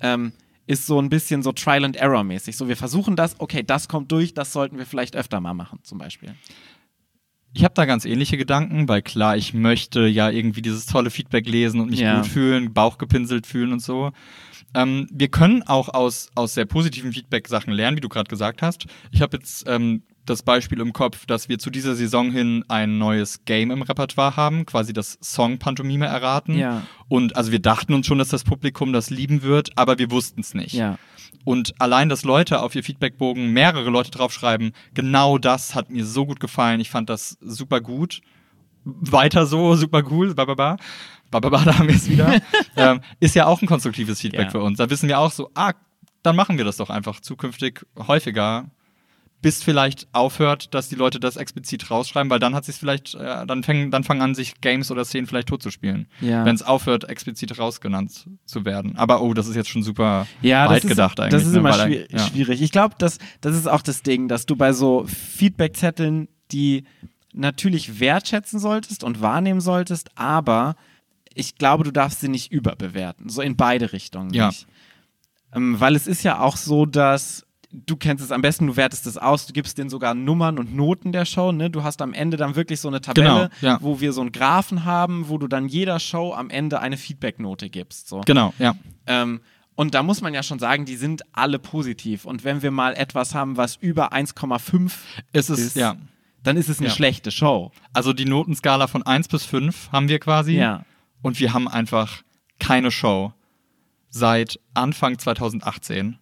[0.00, 0.32] ähm,
[0.70, 2.56] ist so ein bisschen so Trial and Error mäßig.
[2.56, 5.80] So, wir versuchen das, okay, das kommt durch, das sollten wir vielleicht öfter mal machen,
[5.82, 6.34] zum Beispiel.
[7.52, 11.48] Ich habe da ganz ähnliche Gedanken, weil klar, ich möchte ja irgendwie dieses tolle Feedback
[11.48, 12.18] lesen und mich Ja.
[12.20, 14.12] gut fühlen, Bauch gepinselt fühlen und so.
[14.72, 18.86] Ähm, wir können auch aus, aus sehr positiven Feedback-Sachen lernen, wie du gerade gesagt hast.
[19.10, 22.98] Ich habe jetzt ähm, das Beispiel im Kopf, dass wir zu dieser Saison hin ein
[22.98, 26.54] neues Game im Repertoire haben, quasi das Song-Pantomime erraten.
[26.56, 26.82] Ja.
[27.08, 30.40] Und also wir dachten uns schon, dass das Publikum das lieben wird, aber wir wussten
[30.40, 30.74] es nicht.
[30.74, 30.98] Ja.
[31.44, 36.26] Und allein, dass Leute auf ihr Feedbackbogen mehrere Leute draufschreiben, genau das hat mir so
[36.26, 36.80] gut gefallen.
[36.80, 38.20] Ich fand das super gut.
[38.84, 40.76] Weiter so, super cool, bababa.
[41.30, 42.40] Bababa, da haben wir es wieder.
[42.76, 44.50] ähm, ist ja auch ein konstruktives Feedback Ja.
[44.50, 44.78] für uns.
[44.78, 45.72] Da wissen wir auch so, ah,
[46.22, 48.70] dann machen wir das doch einfach zukünftig häufiger,
[49.42, 53.46] bis vielleicht aufhört, dass die Leute das explizit rausschreiben, weil dann hat sich vielleicht, äh,
[53.46, 56.08] dann fangen, dann fangen an, sich Games oder Szenen vielleicht totzuspielen.
[56.20, 56.44] Ja.
[56.44, 58.96] Wenn es aufhört, explizit rausgenannt zu werden.
[58.96, 61.32] Aber oh, das ist jetzt schon super Ja, weit ist, gedacht eigentlich.
[61.32, 61.60] Das ist ne?
[61.60, 62.12] immer schwierig.
[62.12, 62.18] ja.
[62.18, 62.60] schwierig.
[62.60, 66.84] Ich glaube, das, das ist auch das Ding, dass du bei so Feedbackzetteln, die
[67.32, 70.76] natürlich wertschätzen solltest und wahrnehmen solltest, aber
[71.32, 73.28] ich glaube, du darfst sie nicht überbewerten.
[73.28, 74.50] So in beide Richtungen Ja.
[75.54, 79.06] Ähm, weil es ist ja auch so, dass du kennst es am besten, du wertest
[79.06, 81.70] es aus, du gibst denen sogar Nummern und Noten der Show, ne?
[81.70, 83.78] Du hast am Ende dann wirklich so eine Tabelle, Genau, ja.
[83.80, 87.70] wo wir so einen Graphen haben, wo du dann jeder Show am Ende eine Feedbacknote
[87.70, 88.08] gibst.
[88.08, 88.22] So.
[88.26, 88.74] Genau, ja.
[89.06, 89.40] Ähm,
[89.76, 92.24] und da muss man ja schon sagen, die sind alle positiv.
[92.26, 94.92] Und wenn wir mal etwas haben, was über 1,5
[95.32, 95.96] Es ist, ist, ja.
[96.42, 96.94] dann ist es eine Ja.
[96.94, 97.72] schlechte Show.
[97.94, 100.56] Also die Notenskala von 1 bis 5 haben wir quasi.
[100.56, 100.84] Ja.
[101.22, 102.22] Und wir haben einfach
[102.58, 103.32] keine Show
[104.10, 106.18] seit Anfang 2018,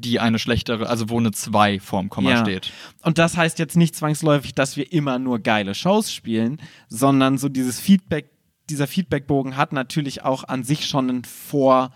[0.00, 2.40] die eine schlechtere, also wo eine 2 vorm Komma Ja.
[2.42, 2.72] steht.
[3.02, 7.48] Und das heißt jetzt nicht zwangsläufig, dass wir immer nur geile Shows spielen, sondern so
[7.48, 8.30] dieses Feedback,
[8.70, 11.90] dieser Feedbackbogen hat natürlich auch an sich schon einen Vor,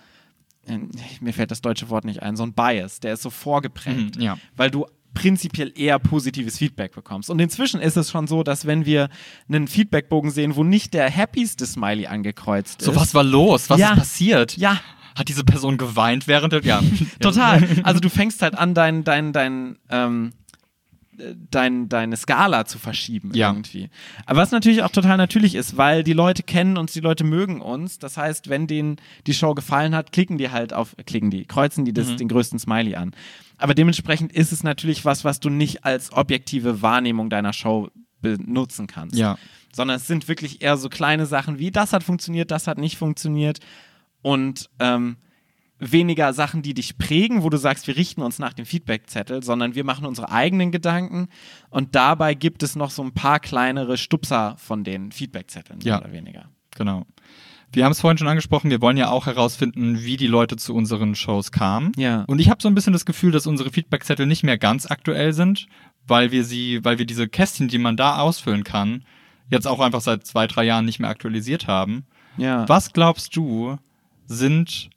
[0.67, 0.79] äh,
[1.21, 4.23] mir fällt das deutsche Wort nicht ein, so ein Bias, der ist so vorgeprägt, Mhm,
[4.23, 4.39] ja.
[4.57, 7.29] weil du prinzipiell eher positives Feedback bekommst.
[7.29, 9.11] Und inzwischen ist es schon so, dass wenn wir
[9.47, 12.97] einen Feedbackbogen sehen, wo nicht der happieste Smiley angekreuzt So, ist.
[12.97, 13.69] was war los?
[13.69, 13.91] Was Ja.
[13.93, 14.57] ist passiert?
[14.57, 14.81] Ja,
[15.17, 16.63] Hat diese Person geweint während der.
[16.65, 16.83] Ja.
[17.21, 17.67] Total.
[17.83, 20.33] Also du fängst halt an, dein, dein, dein, ähm,
[21.19, 23.51] äh, dein, deine Skala zu verschieben Ja.
[23.51, 23.91] irgendwie.
[24.27, 27.61] Aber was natürlich auch total natürlich ist, weil die Leute kennen uns, die Leute mögen
[27.61, 27.99] uns.
[27.99, 28.97] Das heißt, wenn denen
[29.27, 32.17] die Show gefallen hat, klicken die halt auf, klicken die, kreuzen die das, Mhm.
[32.19, 33.13] den größten Smiley an.
[33.59, 37.91] Aber dementsprechend ist es natürlich was, was du nicht als objektive Wahrnehmung deiner Show
[38.23, 39.37] benutzen kannst Ja.
[39.75, 42.97] sondern es sind wirklich eher so kleine Sachen wie, das hat funktioniert, das hat nicht
[42.97, 43.59] funktioniert
[44.23, 45.17] und ähm,
[45.79, 49.75] weniger Sachen, die dich prägen, wo du sagst, wir richten uns nach dem Feedbackzettel, sondern
[49.75, 51.29] wir machen unsere eigenen Gedanken
[51.71, 56.01] und dabei gibt es noch so ein paar kleinere Stupser von den Feedbackzetteln, mehr Ja.
[56.01, 56.45] oder weniger.
[56.77, 57.05] Genau.
[57.75, 60.75] Wir haben es vorhin schon angesprochen, wir wollen ja auch herausfinden, wie die Leute zu
[60.75, 61.93] unseren Shows kamen.
[61.97, 62.23] Ja.
[62.29, 65.33] Und ich habe so ein bisschen das Gefühl, dass unsere Feedbackzettel nicht mehr ganz aktuell
[65.33, 65.67] sind,
[66.07, 69.05] weil wir sie, weil wir diese Kästchen, die man da ausfüllen kann,
[69.51, 72.05] jetzt auch einfach seit zwei, drei Jahren nicht mehr aktualisiert haben.
[72.37, 72.69] Ja.
[72.69, 73.79] Was glaubst du,
[74.27, 74.91] sind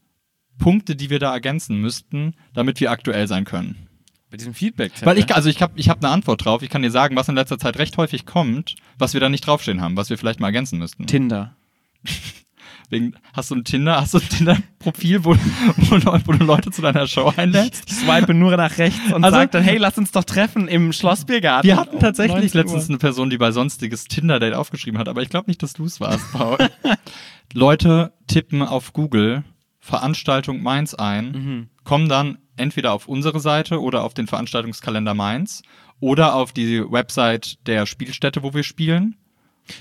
[0.57, 3.87] Punkte, die wir da ergänzen müssten, damit wir aktuell sein können?
[4.29, 5.05] Bei diesem Feedbackzettel?
[5.05, 6.61] Weil ich, also ich habe ich hab eine Antwort drauf.
[6.61, 9.45] Ich kann dir sagen, was in letzter Zeit recht häufig kommt, was wir da nicht
[9.45, 11.05] draufstehen haben, was wir vielleicht mal ergänzen müssten.
[11.07, 11.55] Tinder.
[12.91, 15.95] Wegen, hast du ein Tinder, hast du ein Tinder-Profil, wo, wo,
[16.25, 17.83] wo du Leute zu deiner Show einlädst?
[17.87, 20.93] Ich swipe nur nach rechts und Also- sag dann, hey, lass uns doch treffen im
[20.93, 21.67] Schlossbiergarten.
[21.67, 22.63] Wir hatten tatsächlich 19 Uhr.
[22.63, 25.85] letztens eine Person, die bei sonstiges Tinder-Date aufgeschrieben hat, aber ich glaube nicht, dass du
[25.85, 26.57] es warst, Paul.
[27.53, 29.43] Leute tippen auf Google
[29.79, 31.69] Veranstaltung Mainz ein, Mhm.
[31.83, 35.61] kommen dann entweder auf unsere Seite oder auf den Veranstaltungskalender Mainz
[35.99, 39.15] oder auf die Website der Spielstätte, wo wir spielen.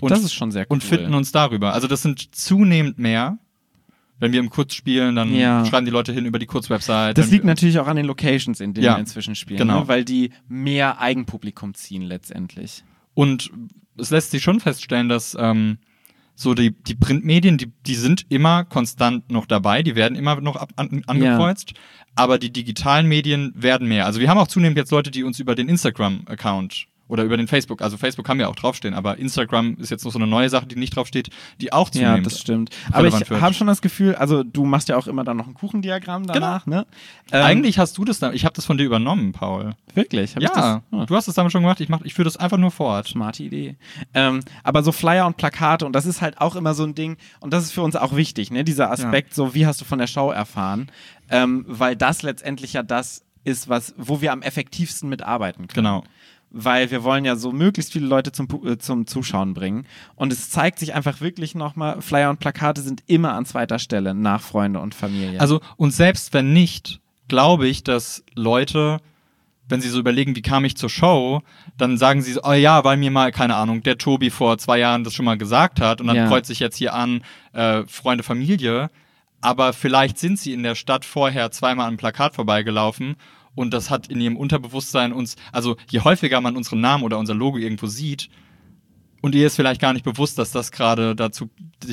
[0.01, 0.75] Und, das ist schon sehr cool.
[0.75, 1.73] und finden uns darüber.
[1.75, 3.39] Also das sind zunehmend mehr.
[4.21, 5.65] Wenn wir im Kurz spielen, dann Ja.
[5.67, 7.19] schreiben die Leute hin über die Kurz-Website.
[7.19, 9.81] Das liegt natürlich auch an den Locations, in denen Ja, wir inzwischen spielen, genau.
[9.81, 9.89] ne?
[9.89, 12.85] weil die mehr Eigenpublikum ziehen letztendlich.
[13.15, 13.51] Und
[13.99, 15.79] es lässt sich schon feststellen, dass ähm,
[16.37, 20.57] so die, die Printmedien, die, die sind immer konstant noch dabei, die werden immer noch
[20.57, 21.75] ab, an, angekreuzt,
[22.15, 24.07] aber die digitalen Medien werden mehr.
[24.07, 27.49] Also wir haben auch zunehmend jetzt Leute, die uns über den Instagram-Account Oder über den
[27.49, 27.83] Facebook.
[27.83, 30.67] Also Facebook kann ja auch draufstehen, aber Instagram ist jetzt noch so eine neue Sache,
[30.67, 31.29] die nicht draufsteht,
[31.61, 32.71] die auch Ja, zunehmend das stimmt.
[32.93, 35.53] Aber ich habe schon das Gefühl, also du machst ja auch immer dann noch ein
[35.53, 36.87] Kuchendiagramm danach, ne?
[37.31, 39.75] Ähm, Eigentlich hast du das da, ich habe das von dir übernommen, Paul.
[39.95, 40.35] wirklich.
[40.35, 40.57] Ja, das?
[40.57, 40.83] Ah.
[41.07, 43.07] du hast es damit schon gemacht, ich, mach- ich führe das einfach nur fort.
[43.07, 43.77] Smarte Idee.
[44.15, 47.19] Ähm, aber so Flyer und Plakate, und das ist halt auch immer so ein Ding,
[47.41, 48.65] und das ist für uns auch wichtig, ne?
[48.65, 50.91] Dieser Aspekt, so wie hast du von der Show erfahren,
[51.31, 55.75] ähm, weil das letztendlich ja das ist, was, wo wir am effektivsten mitarbeiten können.
[55.85, 56.05] Genau.
[56.57, 59.87] Weil wir wollen ja so möglichst viele Leute zum, äh, zum Zuschauen bringen.
[60.15, 64.15] Und es zeigt sich einfach wirklich nochmal, Flyer und Plakate sind immer an zweiter Stelle
[64.15, 65.41] nach Freunde und Familie.
[65.41, 68.99] Also, und selbst wenn nicht, glaube ich, dass Leute,
[69.69, 71.43] wenn sie so überlegen, wie kam ich zur Show,
[71.77, 74.79] dann sagen sie so, oh ja, weil mir mal, keine Ahnung, der Tobi vor zwei
[74.79, 76.29] Jahren das schon mal gesagt hat und dann Ja.
[76.29, 78.91] kreuzt sich jetzt hier an, äh, Freunde, Familie.
[79.41, 83.17] Aber vielleicht sind sie in der Stadt vorher zweimal an einem Plakat vorbeigelaufen
[83.55, 87.35] und das hat in ihrem Unterbewusstsein uns, also je häufiger man unseren Namen oder unser
[87.35, 88.29] Logo irgendwo sieht,
[89.25, 91.49] und ihr ist vielleicht gar nicht bewusst, dass das gerade dazu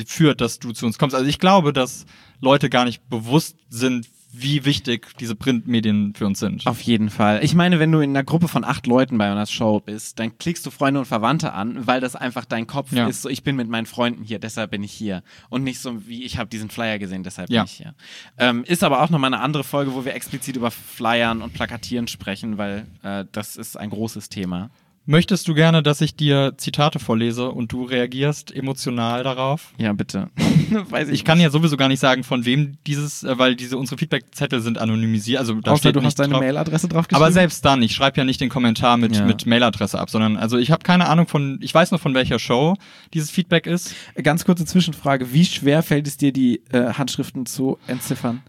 [0.06, 1.16] führt, dass du zu uns kommst.
[1.16, 2.04] Also ich glaube, dass
[2.42, 6.66] Leute gar nicht bewusst sind, wie wichtig diese Printmedien für uns sind.
[6.66, 7.44] Auf jeden Fall.
[7.44, 10.38] Ich meine, wenn du in einer Gruppe von acht Leuten bei einer Show bist, dann
[10.38, 13.06] klickst du Freunde und Verwandte an, weil das einfach dein Kopf Ja.
[13.08, 15.22] ist, so ich bin mit meinen Freunden hier, deshalb bin ich hier.
[15.50, 17.62] Und nicht so wie ich habe diesen Flyer gesehen, deshalb Ja.
[17.62, 17.94] bin ich hier.
[18.38, 22.08] Ähm, ist aber auch nochmal eine andere Folge, wo wir explizit über Flyern und Plakatieren
[22.08, 24.70] sprechen, weil äh, das ist ein großes Thema.
[25.04, 29.72] Möchtest du gerne, dass ich dir Zitate vorlese und du reagierst emotional darauf?
[29.76, 30.30] Ja, bitte.
[30.90, 33.98] Weiß Ich kann ja sowieso gar nicht sagen, von wem dieses, äh, weil diese unsere
[33.98, 36.38] Feedbackzettel sind anonymisiert, also da Außer steht du hast deine.
[36.38, 37.20] Mailadresse drauf geschrieben.
[37.24, 39.24] Aber selbst dann, ich schreibe ja nicht den Kommentar mit, Ja.
[39.24, 42.38] mit Mailadresse ab, sondern also ich habe keine Ahnung von, ich weiß nur von welcher
[42.38, 42.76] Show
[43.12, 43.96] dieses Feedback ist.
[44.22, 45.32] Ganz kurze Zwischenfrage.
[45.32, 48.42] Wie schwer fällt es dir, die äh, Handschriften zu entziffern?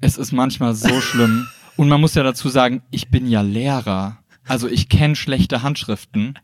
[0.00, 1.46] Es ist manchmal so schlimm.
[1.76, 4.18] Und man muss ja dazu sagen, ich bin ja Lehrer.
[4.46, 6.38] Also ich kenne schlechte Handschriften.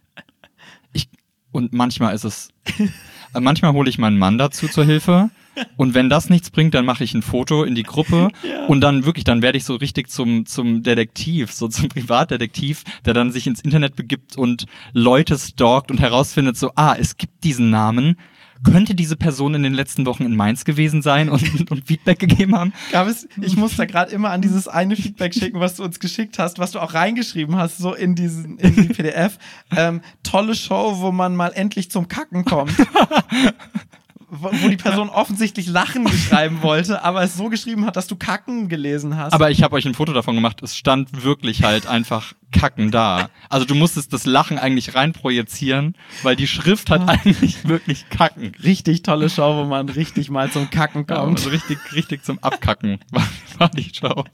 [0.93, 1.09] Ich,
[1.53, 2.51] und manchmal ist es.
[3.35, 5.31] äh, Manchmal hole ich meinen Mann dazu zur Hilfe.
[5.77, 8.31] Und wenn das nichts bringt, dann mache ich ein Foto in die Gruppe
[8.69, 13.13] und dann wirklich, dann werde ich so richtig zum, zum Detektiv, so zum Privatdetektiv, der
[13.13, 17.69] dann sich ins Internet begibt und Leute stalkt und herausfindet so, ah, es gibt diesen
[17.69, 18.17] Namen.
[18.65, 22.57] Könnte diese Person in den letzten Wochen in Mainz gewesen sein und, und Feedback gegeben
[22.57, 22.73] haben?
[22.91, 26.01] Gab es, ich muss da gerade immer an dieses eine Feedback schicken, was du uns
[26.01, 29.39] geschickt hast, was du auch reingeschrieben hast, so in diesen in die PDF.
[29.77, 32.73] Ähm, tolle Show, wo man mal endlich zum Kacken kommt.
[34.35, 38.69] wo, die Person offensichtlich Lachen schreiben wollte, aber es so geschrieben hat, dass du Kacken
[38.71, 39.35] gelesen hast.
[39.35, 40.63] Aber ich habe euch ein Foto davon gemacht.
[40.63, 43.29] Es stand wirklich halt einfach Kacken da.
[43.51, 48.53] Also du musstest das Lachen eigentlich reinprojizieren, weil die Schrift hat eigentlich wirklich Kacken.
[48.63, 51.39] richtig tolle Show, wo man richtig mal zum Kacken Ja, kommt.
[51.39, 53.27] also richtig, richtig zum Abkacken war,
[53.59, 54.25] war die Show.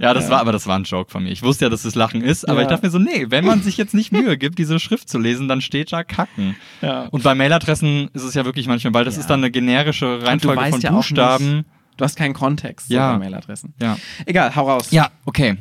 [0.00, 1.30] Ja, das war, aber das war ein Joke von mir.
[1.30, 2.62] Ich wusste ja, dass es Lachen ist, aber Ja.
[2.62, 5.18] ich dachte mir so, nee, wenn man sich jetzt nicht Mühe gibt, diese Schrift zu
[5.18, 6.56] lesen, dann steht da Kacken.
[6.80, 7.02] Ja.
[7.10, 9.20] Und bei Mailadressen ist es ja wirklich manchmal, weil das Ja.
[9.20, 11.56] ist dann eine generische Reihenfolge von ja Buchstaben.
[11.58, 11.66] nicht-
[11.98, 13.12] Du hast keinen Kontext Ja.
[13.12, 13.74] bei Mailadressen.
[13.80, 13.98] Ja.
[14.24, 14.90] Egal, hau raus.
[14.90, 15.58] Ja, okay.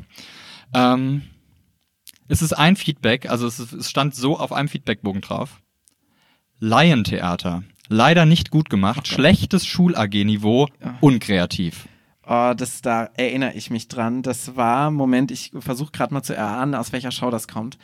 [0.74, 1.24] Ähm,
[2.30, 5.62] es ist ein Feedback, also es, es stand so auf einem Feedbackbogen drauf.
[6.60, 7.64] Laientheater.
[7.90, 10.68] Leider nicht gut gemacht, schlechtes Schul-AG-Niveau,
[11.02, 11.88] unkreativ.
[12.32, 14.22] Oh, das, da erinnere ich mich dran.
[14.22, 17.80] Das war, Moment, ich versuche gerade mal zu erahnen, aus welcher Show das kommt.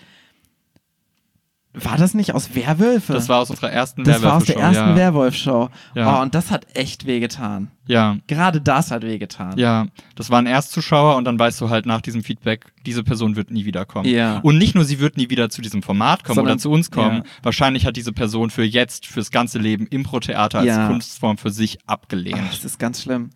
[1.73, 3.13] War das nicht aus Werwölfe?
[3.13, 4.95] Das war aus unserer ersten das war aus der ersten ja.
[4.95, 5.69] Werwolf-Show.
[5.95, 6.19] Ja.
[6.19, 7.69] Oh, und das hat echt wehgetan.
[7.87, 9.57] Ja, Gerade das hat wehgetan.
[9.57, 9.87] ja.
[10.15, 13.65] Das waren Erstzuschauer und dann weißt du halt nach diesem Feedback, diese Person wird nie
[13.65, 14.07] wiederkommen.
[14.07, 14.39] Ja.
[14.39, 16.91] Und nicht nur sie wird nie wieder zu diesem Format kommen Sondern- oder zu uns
[16.91, 17.23] kommen, ja.
[17.43, 20.87] wahrscheinlich hat diese Person für jetzt, fürs ganze Leben Impro-Theater als.
[20.87, 22.39] Kunstform für sich abgelehnt.
[22.41, 23.31] Ach, das ist ganz schlimm.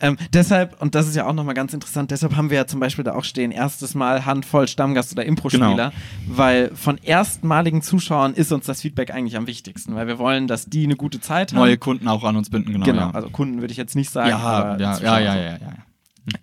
[0.00, 2.78] Ähm, deshalb, und das ist ja auch nochmal ganz interessant, deshalb haben wir ja zum
[2.78, 5.92] Beispiel da auch stehen, erstes Mal Handvoll Stammgast oder Impro-Spieler,
[6.28, 10.66] weil von erstmaligen Zuschauern ist uns das Feedback eigentlich am wichtigsten, weil wir wollen, dass
[10.66, 11.58] die eine gute Zeit haben.
[11.58, 12.84] Neue Kunden auch an uns binden, genau.
[12.84, 13.10] genau, ja.
[13.10, 14.30] also Kunden würde ich jetzt nicht sagen.
[14.30, 15.72] ja, aber ja, ja, ja, ja, ja.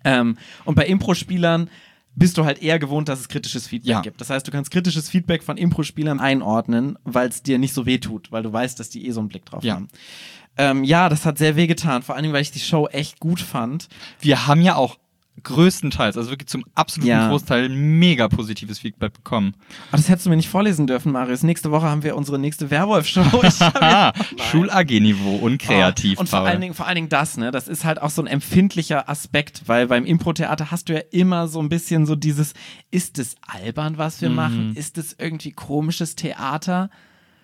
[0.04, 1.70] Ähm, und bei Impro-Spielern
[2.16, 4.00] bist du halt eher gewohnt, dass es kritisches Feedback Ja.
[4.00, 4.20] gibt.
[4.20, 7.98] Das heißt, du kannst kritisches Feedback von Impro-Spielern einordnen, weil es dir nicht so weh
[7.98, 9.74] tut, weil du weißt, dass die eh so einen Blick drauf Ja.
[9.74, 9.88] haben.
[10.56, 13.20] Ähm, ja, das hat sehr weh getan, vor allen Dingen, weil ich die Show echt
[13.20, 13.88] gut fand.
[14.20, 14.96] Wir haben ja auch
[15.42, 17.28] größtenteils, also wirklich zum absoluten Ja.
[17.28, 19.54] Großteil, mega positives Feedback bekommen.
[19.90, 21.42] Aber das hättest du mir nicht vorlesen dürfen, Marius.
[21.42, 23.22] Nächste Woche haben wir unsere nächste Werwolf-Show.
[23.74, 24.12] Ah,
[24.50, 26.16] Schul-AG-Niveau und kreativ.
[26.16, 27.50] Oh, Und vor allen, Dingen, vor allen Dingen das, ne?
[27.50, 31.48] Das ist halt auch so ein empfindlicher Aspekt, weil beim Impro-Theater hast du ja immer
[31.48, 32.54] so ein bisschen so dieses,
[32.90, 34.74] ist es albern, was wir machen?
[34.74, 36.90] Ist es irgendwie komisches Theater?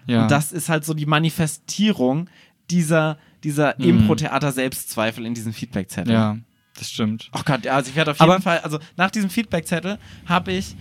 [0.07, 0.23] ja.
[0.23, 2.29] Und das ist halt so die Manifestierung
[2.73, 6.15] dieser, dieser Impro-Theater-Selbstzweifel in diesen Feedbackzetteln.
[6.15, 6.37] ja,
[6.79, 7.31] das stimmt.
[7.35, 10.53] Oh Gott, ja, also ich werde auf jeden Aber- Fall, also nach diesem Feedbackzettel habe
[10.53, 10.75] ich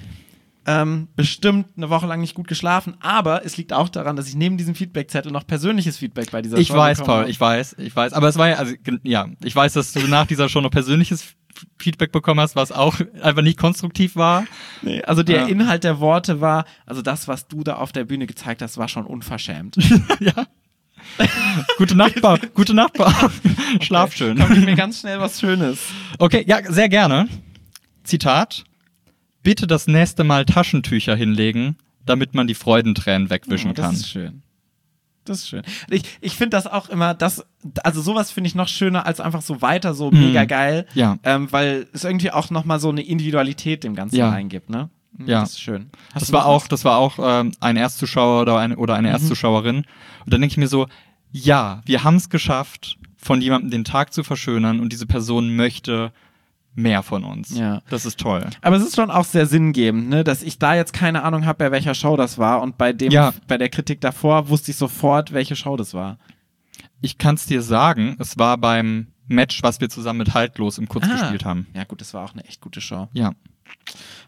[0.67, 4.35] ähm, bestimmt eine Woche lang nicht gut geschlafen, aber es liegt auch daran, dass ich
[4.35, 7.31] neben diesem Feedbackzettel noch persönliches Feedback bei dieser Ich Show weiß, bekommen Paul, habe.
[7.31, 8.13] ich weiß, ich weiß.
[8.13, 8.73] Aber es war ja, also,
[9.03, 11.33] ja, ich weiß, dass du nach dieser Show noch persönliches
[11.79, 14.45] Feedback bekommen hast, was auch einfach nicht konstruktiv war.
[14.83, 15.47] Nee, also der Ja.
[15.47, 18.87] Inhalt der Worte war, also das, was du da auf der Bühne gezeigt hast, war
[18.87, 19.75] schon unverschämt.
[20.19, 20.45] ja.
[21.77, 23.31] Gute Nachbar, gute Nachbar.
[23.81, 24.37] Schlaf schön.
[24.37, 25.79] Komm, gib mir ganz schnell was Schönes.
[26.19, 27.27] Okay, ja, sehr gerne.
[28.03, 28.63] Zitat.
[29.43, 33.95] Bitte das nächste Mal Taschentücher hinlegen, damit man die Freudentränen wegwischen Oh, das kann.
[33.95, 34.43] ist schön.
[35.25, 35.61] Das ist schön.
[35.89, 37.45] Ich, ich finde das auch immer, das,
[37.83, 40.87] also sowas finde ich noch schöner als einfach so weiter, so mega geil.
[40.93, 40.99] Mhm.
[40.99, 41.17] Ja.
[41.23, 44.29] Ähm, weil es irgendwie auch nochmal so eine Individualität dem Ganzen Ja.
[44.29, 44.89] reingibt, ne?
[45.17, 45.41] Mhm, Ja.
[45.41, 45.89] Das ist schön.
[46.13, 49.13] Hast Das war auch, das war auch ähm, ein Erstzuschauer oder eine, oder eine Mhm.
[49.15, 49.77] Erstzuschauerin.
[49.77, 50.87] Und dann denke ich mir so,
[51.31, 56.11] ja, wir haben es geschafft, von jemandem den Tag zu verschönern und diese Person möchte
[56.73, 57.55] mehr von uns.
[57.57, 57.81] Ja.
[57.89, 58.49] Das ist toll.
[58.61, 61.57] Aber es ist schon auch sehr sinngebend, ne, dass ich da jetzt keine Ahnung habe,
[61.65, 63.33] bei welcher Show das war und bei dem, Ja.
[63.47, 66.17] bei der Kritik davor wusste ich sofort, welche Show das war.
[67.01, 70.87] Ich kann es dir sagen, es war beim Match, was wir zusammen mit Haltlos im
[70.87, 71.11] Kurz Ah.
[71.19, 71.67] gespielt haben.
[71.73, 73.09] Ja, gut, das war auch eine echt gute Show.
[73.13, 73.31] Ja.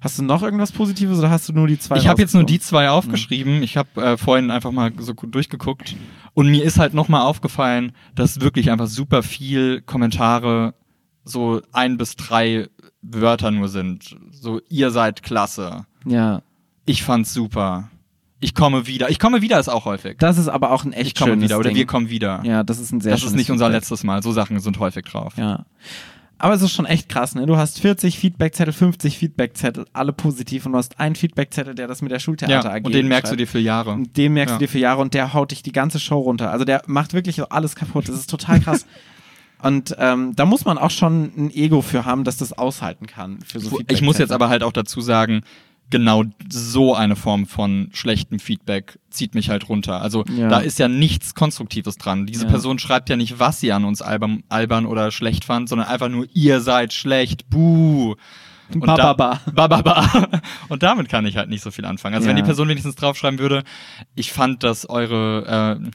[0.02, 1.98] Hast du noch irgendwas Positives oder hast du nur die zwei?
[1.98, 3.64] Ich habe jetzt nur die zwei aufgeschrieben.
[3.64, 5.96] Ich habe äh, vorhin einfach mal so gut durchgeguckt
[6.34, 10.74] und mir ist halt nochmal aufgefallen, dass wirklich einfach super viel Kommentare
[11.24, 12.68] so ein bis drei
[13.02, 14.18] Wörter nur sind.
[14.32, 15.86] So, ihr seid klasse.
[16.06, 16.42] Ja.
[16.86, 17.90] Ich fand's super.
[18.42, 19.10] Ich komme wieder.
[19.10, 20.18] Ich komme wieder ist auch häufig.
[20.20, 21.78] Das ist aber auch ein echt ich komme schönes wieder oder Ding.
[21.78, 22.42] wir kommen wieder.
[22.44, 23.82] Ja, das ist ein sehr das ist nicht unser Feedback.
[23.82, 24.22] letztes Mal.
[24.22, 25.38] So Sachen sind häufig drauf.
[25.38, 25.66] Ja.
[26.44, 27.46] Aber es ist schon echt krass, ne?
[27.46, 32.02] Du hast 40 Feedbackzettel, 50 Feedbackzettel, alle positiv und du hast einen Feedbackzettel, der das
[32.02, 33.40] mit der Schultheater Ja, AG und den merkst du schreibt.
[33.40, 33.92] dir für Jahre.
[33.92, 34.58] Und Den merkst Ja.
[34.60, 36.52] du dir für Jahre und der haut dich die ganze Show runter.
[36.52, 38.10] Also der macht wirklich alles kaputt.
[38.10, 38.86] Das ist total krass.
[39.64, 43.40] und ähm, da muss man auch schon ein Ego für haben, dass das aushalten kann.
[43.48, 45.44] Für so ich muss jetzt aber halt auch dazu sagen,
[45.94, 50.02] genau so eine Form von schlechtem Feedback zieht mich halt runter.
[50.02, 50.50] Also Ja.
[50.50, 52.26] da ist ja nichts Konstruktives dran.
[52.26, 52.50] Diese Ja.
[52.52, 56.10] Person schreibt ja nicht, was sie an uns albern, albern oder schlecht fand, sondern einfach
[56.10, 58.16] nur, ihr seid schlecht, buh.
[58.74, 60.42] Und Ba, da- ba, ba, ba, ba.
[60.70, 62.16] Und damit kann ich halt nicht so viel anfangen.
[62.16, 62.42] Also wenn Ja.
[62.42, 63.64] die Person wenigstens draufschreiben würde,
[64.16, 65.92] ich fand, dass eure, äh,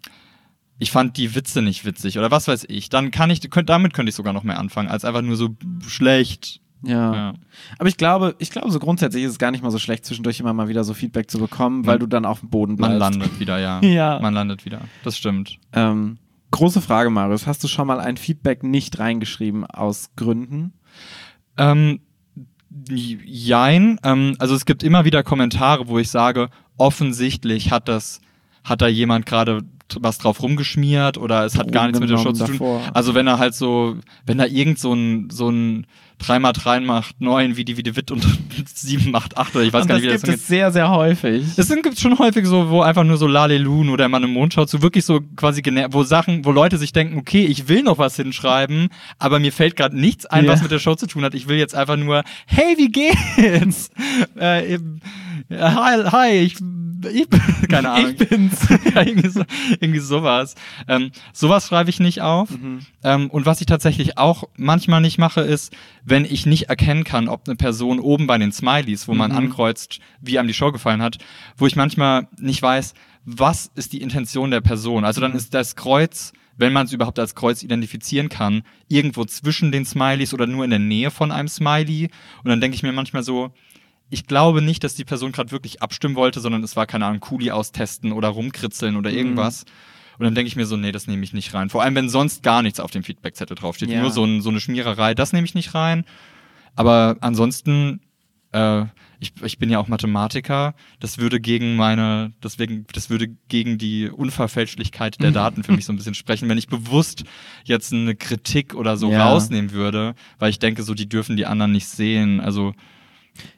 [0.79, 3.95] ich fand die Witze nicht witzig oder was weiß ich, dann kann ich, könnt, damit
[3.95, 5.57] könnte ich sogar noch mehr anfangen, als einfach nur so
[5.87, 6.61] schlecht.
[6.83, 7.15] Ja.
[7.15, 7.35] Ja.
[7.79, 10.39] Aber ich glaube, ich glaube, so grundsätzlich ist es gar nicht mal so schlecht, zwischendurch
[10.41, 12.99] immer mal wieder so Feedback zu bekommen, weil du dann auf dem Boden bleibst.
[12.99, 13.81] Man landet wieder, ja.
[13.83, 14.19] Ja.
[14.21, 14.81] Man landet wieder.
[15.03, 15.59] Das stimmt.
[15.73, 16.19] Ähm,
[16.51, 17.47] große Frage, Marius.
[17.47, 20.73] Hast du schon mal ein Feedback nicht reingeschrieben aus Gründen?
[21.57, 22.01] Ähm,
[22.89, 23.99] jein.
[24.05, 28.21] Ähm, also es gibt immer wieder Kommentare, wo ich sage, offensichtlich hat das,
[28.65, 29.63] hat da jemand gerade
[30.01, 32.53] was drauf rumgeschmiert oder es hat gar nichts mit der Show zu tun.
[32.59, 32.83] Davor.
[32.93, 35.87] Also wenn er halt so, wenn da irgend so ein, so ein
[36.19, 38.25] 3 mal 3 macht 9, wie die, wie die Witt und
[38.75, 40.73] 7 macht 8 oder ich weiß Und gar das nicht, wie das gibt es sehr,
[40.73, 41.45] sehr häufig.
[41.57, 44.33] Es sind gibt's schon häufig so, wo einfach nur so Lalelu nur der Mann im
[44.33, 47.83] Mond schaut, so wirklich so quasi wo Sachen, wo Leute sich denken, okay, ich will
[47.83, 50.53] noch was hinschreiben, aber mir fällt gerade nichts ein, Ja.
[50.53, 51.35] was mit der Show zu tun hat.
[51.35, 53.91] Ich will jetzt einfach nur, hey, wie geht's?
[54.39, 54.79] äh,
[55.49, 56.57] ja, hi, hi, ich,
[57.13, 57.29] ich
[57.69, 58.15] keine Ahnung.
[58.19, 58.69] Ich bin's.
[58.95, 59.45] ja, irgendwie, so,
[59.81, 60.55] irgendwie sowas.
[60.89, 62.51] Ähm, sowas schreibe ich nicht auf.
[62.51, 62.81] Mhm.
[63.05, 65.73] Ähm, und was ich tatsächlich auch manchmal nicht mache, ist,
[66.05, 69.37] wenn ich nicht erkennen kann, ob eine Person oben bei den Smileys, wo man Mhm.
[69.39, 71.19] ankreuzt, wie einem die Show gefallen hat,
[71.57, 75.05] wo ich manchmal nicht weiß, was ist die Intention der Person.
[75.05, 75.23] Also Mhm.
[75.23, 79.85] dann ist das Kreuz, wenn man es überhaupt als Kreuz identifizieren kann, irgendwo zwischen den
[79.85, 82.11] Smileys oder nur in der Nähe von einem Smiley.
[82.43, 83.53] Und dann denke ich mir manchmal so,
[84.11, 87.21] ich glaube nicht, dass die Person gerade wirklich abstimmen wollte, sondern es war, keine Ahnung,
[87.21, 89.17] Kuli austesten oder rumkritzeln oder Mhm.
[89.17, 89.65] irgendwas.
[90.19, 91.71] Und dann denke ich mir so, nee, das nehme ich nicht rein.
[91.71, 93.91] Vor allem, wenn sonst gar nichts auf dem Feedbackzettel draufsteht.
[93.91, 94.01] Ja.
[94.01, 96.05] Nur so, ein, so eine Schmiererei, das nehme ich nicht rein.
[96.75, 98.01] Aber ansonsten,
[98.53, 98.83] äh,
[99.21, 104.09] ich, ich bin ja auch Mathematiker, das würde gegen meine, deswegen, das würde gegen die
[104.09, 107.25] Unverfälschlichkeit der Daten für mich so ein bisschen sprechen, wenn ich bewusst
[107.65, 109.29] jetzt eine Kritik oder so Ja.
[109.29, 112.41] rausnehmen würde, weil ich denke, so, die dürfen die anderen nicht sehen.
[112.41, 112.75] Also,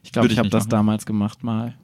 [0.03, 0.69] Ich glaube, ich ich habe das machen.
[0.71, 1.75] damals gemacht mal.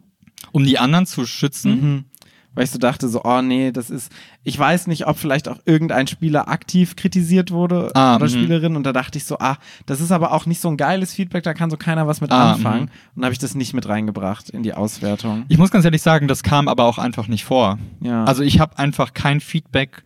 [0.52, 2.06] um die anderen zu schützen, Mhm.
[2.54, 4.12] Weil ich so dachte, so, oh nee, das ist,
[4.44, 8.30] ich weiß nicht, ob vielleicht auch irgendein Spieler aktiv kritisiert wurde Ah, oder mhm.
[8.32, 11.14] Spielerin und da dachte ich so, ah, das ist aber auch nicht so ein geiles
[11.14, 12.86] Feedback, da kann so keiner was mit Ah, anfangen.
[12.86, 12.90] mhm.
[13.18, 15.46] Und habe ich das nicht mit reingebracht in die Auswertung.
[15.50, 17.78] Ich muss ganz ehrlich sagen, das kam aber auch einfach nicht vor.
[18.00, 18.24] Ja.
[18.24, 20.02] Also ich habe einfach kein Feedback,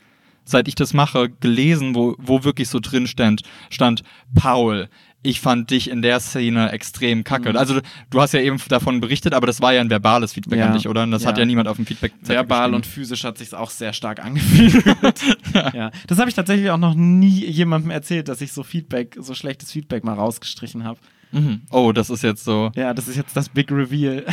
[0.51, 4.03] seit ich das mache, gelesen, wo, wo wirklich so drin stand, stand,
[4.35, 4.89] Paul,
[5.23, 7.49] ich fand dich in der Szene extrem kacke.
[7.51, 7.57] Mhm.
[7.57, 10.67] Also du hast ja eben davon berichtet, aber das war ja ein verbales Feedback Ja.
[10.67, 11.03] an dich, oder?
[11.03, 11.43] Und das hat Ja.
[11.43, 14.83] ja niemand auf dem Feedback Verbal und physisch hat sich auch sehr stark angefühlt.
[15.73, 15.91] ja.
[16.07, 19.71] Das habe ich tatsächlich auch noch nie jemandem erzählt, dass ich so Feedback, so schlechtes
[19.71, 20.99] Feedback mal rausgestrichen habe.
[21.31, 21.61] mhm.
[21.69, 22.71] Oh, das ist jetzt so.
[22.75, 24.25] Ja, das ist jetzt das Big Reveal.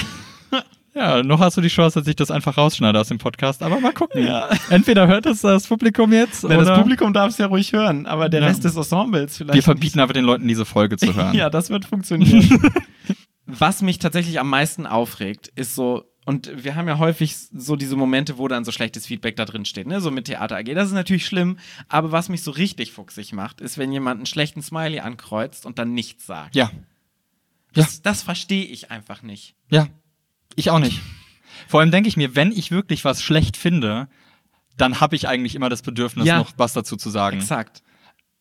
[0.95, 3.79] Ja, noch hast du die Chance, dass ich das einfach rausschneide aus dem Podcast, aber
[3.81, 4.25] mal gucken.
[4.27, 4.49] Ja.
[4.71, 8.07] Entweder hört es das Publikum jetzt Na, oder das Publikum darf es ja ruhig hören,
[8.07, 8.47] aber der Ja.
[8.49, 9.55] Rest des Ensembles vielleicht.
[9.55, 11.35] wir verbieten aber den Leuten diese Folge zu hören.
[11.35, 12.61] Ja, das wird funktionieren.
[13.47, 17.97] Was mich tatsächlich am meisten aufregt, ist so, und wir haben ja häufig so diese
[17.97, 20.01] Momente, wo dann so schlechtes Feedback da drin steht, ne?
[20.03, 20.75] So mit Theater AG.
[20.75, 21.59] Das ist natürlich schlimm,
[21.89, 25.79] aber was mich so richtig fuchsig macht, ist, wenn jemand einen schlechten Smiley ankreuzt und
[25.79, 26.55] dann nichts sagt.
[26.57, 26.71] Ja,
[27.73, 29.55] Das, das verstehe ich einfach nicht.
[29.71, 29.87] ja.
[30.57, 31.01] Ich auch nicht.
[31.69, 34.09] Vor allem denke ich mir, wenn ich wirklich was schlecht finde,
[34.77, 36.39] dann habe ich eigentlich immer das Bedürfnis, Ja.
[36.39, 37.39] noch was dazu zu sagen.
[37.39, 37.83] Exakt.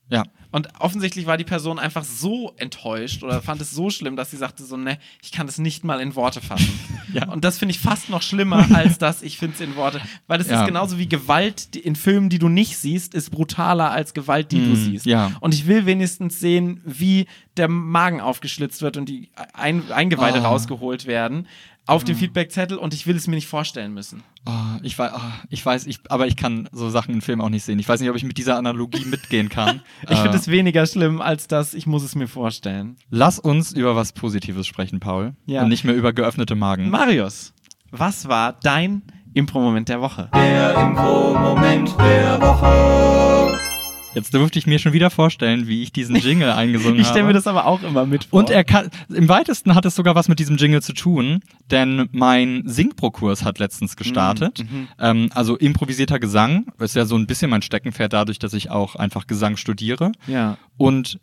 [0.10, 0.24] Ja.
[0.52, 4.38] Und offensichtlich war die Person einfach so enttäuscht oder fand es so schlimm, dass sie
[4.38, 6.72] sagte so, ne, ich kann das nicht mal in Worte fassen.
[7.14, 7.30] Ja.
[7.30, 10.02] Und das finde ich fast noch schlimmer als das, ich finde es in Worte.
[10.28, 10.60] Weil das Ja.
[10.62, 14.62] ist genauso wie Gewalt in Filmen, die du nicht siehst, ist brutaler als Gewalt, die
[14.62, 15.06] du Mm, siehst.
[15.06, 15.32] ja.
[15.40, 20.48] Und ich will wenigstens sehen, wie der Magen aufgeschlitzt wird und die Ein Eingeweide Ah.
[20.50, 21.48] rausgeholt werden
[21.86, 24.22] auf dem Feedbackzettel und ich will es mir nicht vorstellen müssen.
[24.46, 24.52] Oh,
[24.84, 25.12] ich, weiß,
[25.50, 27.80] ich weiß, ich, aber ich kann so Sachen in Filmen auch nicht sehen.
[27.80, 29.82] Ich weiß nicht, ob ich mit dieser Analogie mitgehen kann.
[30.10, 32.96] Ich finde Es weniger schlimm als das, ich muss es mir vorstellen.
[33.10, 35.34] Lass uns über was Positives sprechen, Paul.
[35.48, 35.64] Ja.
[35.64, 36.92] Und nicht mehr über geöffnete Magen.
[36.92, 37.54] Marius,
[37.90, 39.02] was war dein
[39.34, 40.30] Impro-Moment der Woche?
[40.36, 43.67] Der Impro-Moment der Woche.
[44.16, 47.28] Jetzt dürfte ich mir schon wieder vorstellen, wie ich diesen Jingle eingesungen Ich stelle mir
[47.30, 47.34] habe.
[47.34, 48.40] das aber auch immer mit vor.
[48.40, 52.10] Und er kann, im weitesten hat es sogar was mit diesem Jingle zu tun, denn
[52.14, 54.60] mein Singpro-Kurs hat letztens gestartet.
[54.60, 58.72] Mhm, Ähm, also improvisierter Gesang ist ja so ein bisschen mein Steckenpferd dadurch, dass ich
[58.72, 60.12] auch einfach Gesang studiere.
[60.28, 60.58] ja.
[60.78, 61.20] Und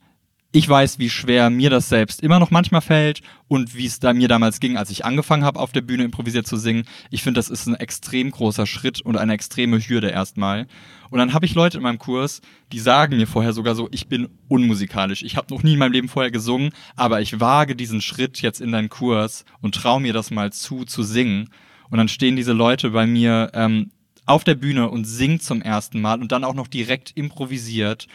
[0.57, 4.13] ich weiß, wie schwer mir das selbst immer noch manchmal fällt und wie es da
[4.13, 6.85] mir damals ging, als ich angefangen habe, auf der Bühne improvisiert zu singen.
[7.11, 10.69] Ich finde, das ist ein extrem großer Schritt und eine extreme Hürde erstmal.
[11.11, 12.41] Und dann habe ich Leute in meinem Kurs,
[12.73, 15.23] die sagen mir vorher sogar so, ich bin unmusikalisch.
[15.23, 18.61] Ich habe noch nie in meinem Leben vorher gesungen, aber ich wage diesen Schritt jetzt
[18.61, 21.51] in deinen Kurs und traue mir das mal zu, zu singen.
[21.91, 23.91] Und dann stehen diese Leute bei mir ähm,
[24.27, 28.07] auf der Bühne und singen zum ersten Mal und dann auch noch direkt improvisiert.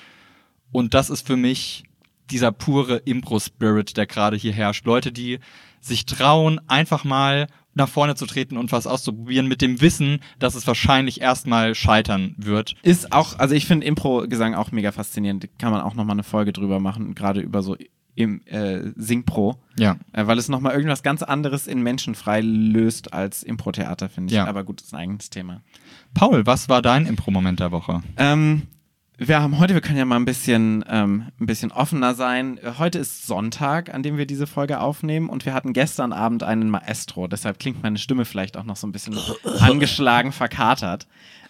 [0.72, 1.84] Und das ist für mich
[2.32, 4.86] dieser pure Impro-Spirit, der gerade hier herrscht.
[4.86, 5.40] Leute, die
[5.82, 10.56] sich trauen, einfach mal nach vorne zu treten und was auszuprobieren, mit dem Wissen, dass
[10.56, 12.76] es wahrscheinlich erstmal scheitern wird.
[12.84, 15.48] Ist auch, also ich finde Impro-Gesang auch mega faszinierend.
[15.58, 17.76] Kann man auch nochmal eine Folge drüber machen, gerade über so
[18.16, 19.62] im äh, Singpro.
[19.78, 19.98] Ja.
[20.12, 24.38] Äh, weil es nochmal irgendwas ganz anderes in Menschen frei löst als Impro-Theater, finde ich.
[24.38, 24.46] Ja.
[24.46, 25.62] Aber gut, das ist ein eigenes Thema.
[26.14, 28.02] Paul, was war dein Impro-Moment der Woche?
[28.18, 28.64] Ähm,
[29.20, 32.58] wir haben heute, wir können ja mal ein bisschen, ähm, ein bisschen offener sein.
[32.78, 36.70] Heute ist Sonntag, an dem wir diese Folge aufnehmen und wir hatten gestern Abend einen
[36.70, 37.28] Maestro.
[37.28, 39.18] Deshalb klingt meine Stimme vielleicht auch noch so ein bisschen
[39.60, 41.06] angeschlagen, verkatert.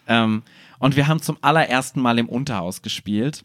[0.08, 0.42] Ähm,
[0.80, 3.44] und wir haben zum allerersten Mal im Unterhaus gespielt.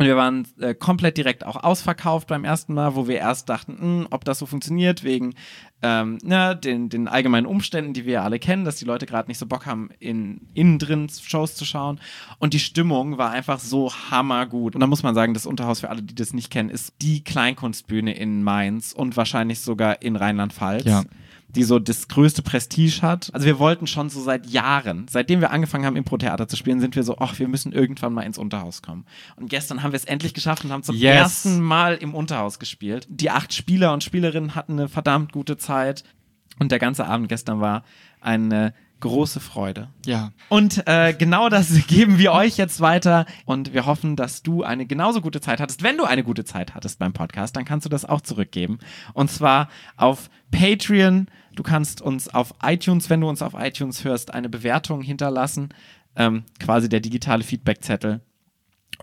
[0.00, 3.76] Und wir waren äh, komplett direkt auch ausverkauft beim ersten Mal, wo wir erst dachten,
[3.78, 5.34] hm, ob das so funktioniert, wegen
[5.82, 9.28] ähm, na, den, den allgemeinen Umständen, die wir ja alle kennen, dass die Leute gerade
[9.28, 12.00] nicht so Bock haben, in, innen drin Shows zu schauen.
[12.38, 14.74] Und die Stimmung war einfach so hammergut.
[14.74, 17.22] Und da muss man sagen, das Unterhaus, für alle, die das nicht kennen, ist die
[17.22, 20.84] Kleinkunstbühne in Mainz und wahrscheinlich sogar in Rheinland-Pfalz.
[20.86, 21.02] Ja.
[21.54, 23.30] Die so das größte Prestige hat.
[23.32, 26.94] Also wir wollten schon so seit Jahren, seitdem wir angefangen haben, Impro-Theater zu spielen, sind
[26.96, 29.04] wir so, ach, wir müssen irgendwann mal ins Unterhaus kommen.
[29.36, 31.16] Und gestern haben wir es endlich geschafft und haben zum Yes.
[31.16, 33.06] ersten Mal im Unterhaus gespielt.
[33.10, 36.04] Die acht Spieler und Spielerinnen hatten eine verdammt gute Zeit.
[36.58, 37.84] Und der ganze Abend gestern war
[38.20, 39.88] eine große Freude.
[40.04, 40.32] Ja.
[40.50, 43.24] Und äh, genau das geben wir euch jetzt weiter.
[43.46, 45.82] Und wir hoffen, dass du eine genauso gute Zeit hattest.
[45.82, 48.78] Wenn du eine gute Zeit hattest beim Podcast, dann kannst du das auch zurückgeben.
[49.14, 51.28] Und zwar auf Patreon.
[51.54, 55.70] Du kannst uns auf iTunes, wenn du uns auf iTunes hörst, eine Bewertung hinterlassen.
[56.16, 58.20] Ähm, quasi der digitale Feedbackzettel.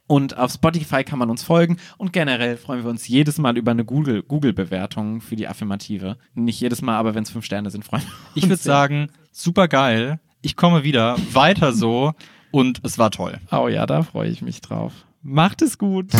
[0.07, 3.71] Und auf Spotify kann man uns folgen und generell freuen wir uns jedes Mal über
[3.71, 6.17] eine Google- Google-Bewertung für die Affirmative.
[6.33, 8.31] Nicht jedes Mal, aber wenn es fünf Sterne sind, freuen wir uns.
[8.35, 10.19] Ich würde sagen, super geil.
[10.41, 12.13] Ich komme wieder, weiter so
[12.51, 13.39] und es war toll.
[13.51, 14.93] Oh ja, da freue ich mich drauf.
[15.23, 16.11] Macht es gut.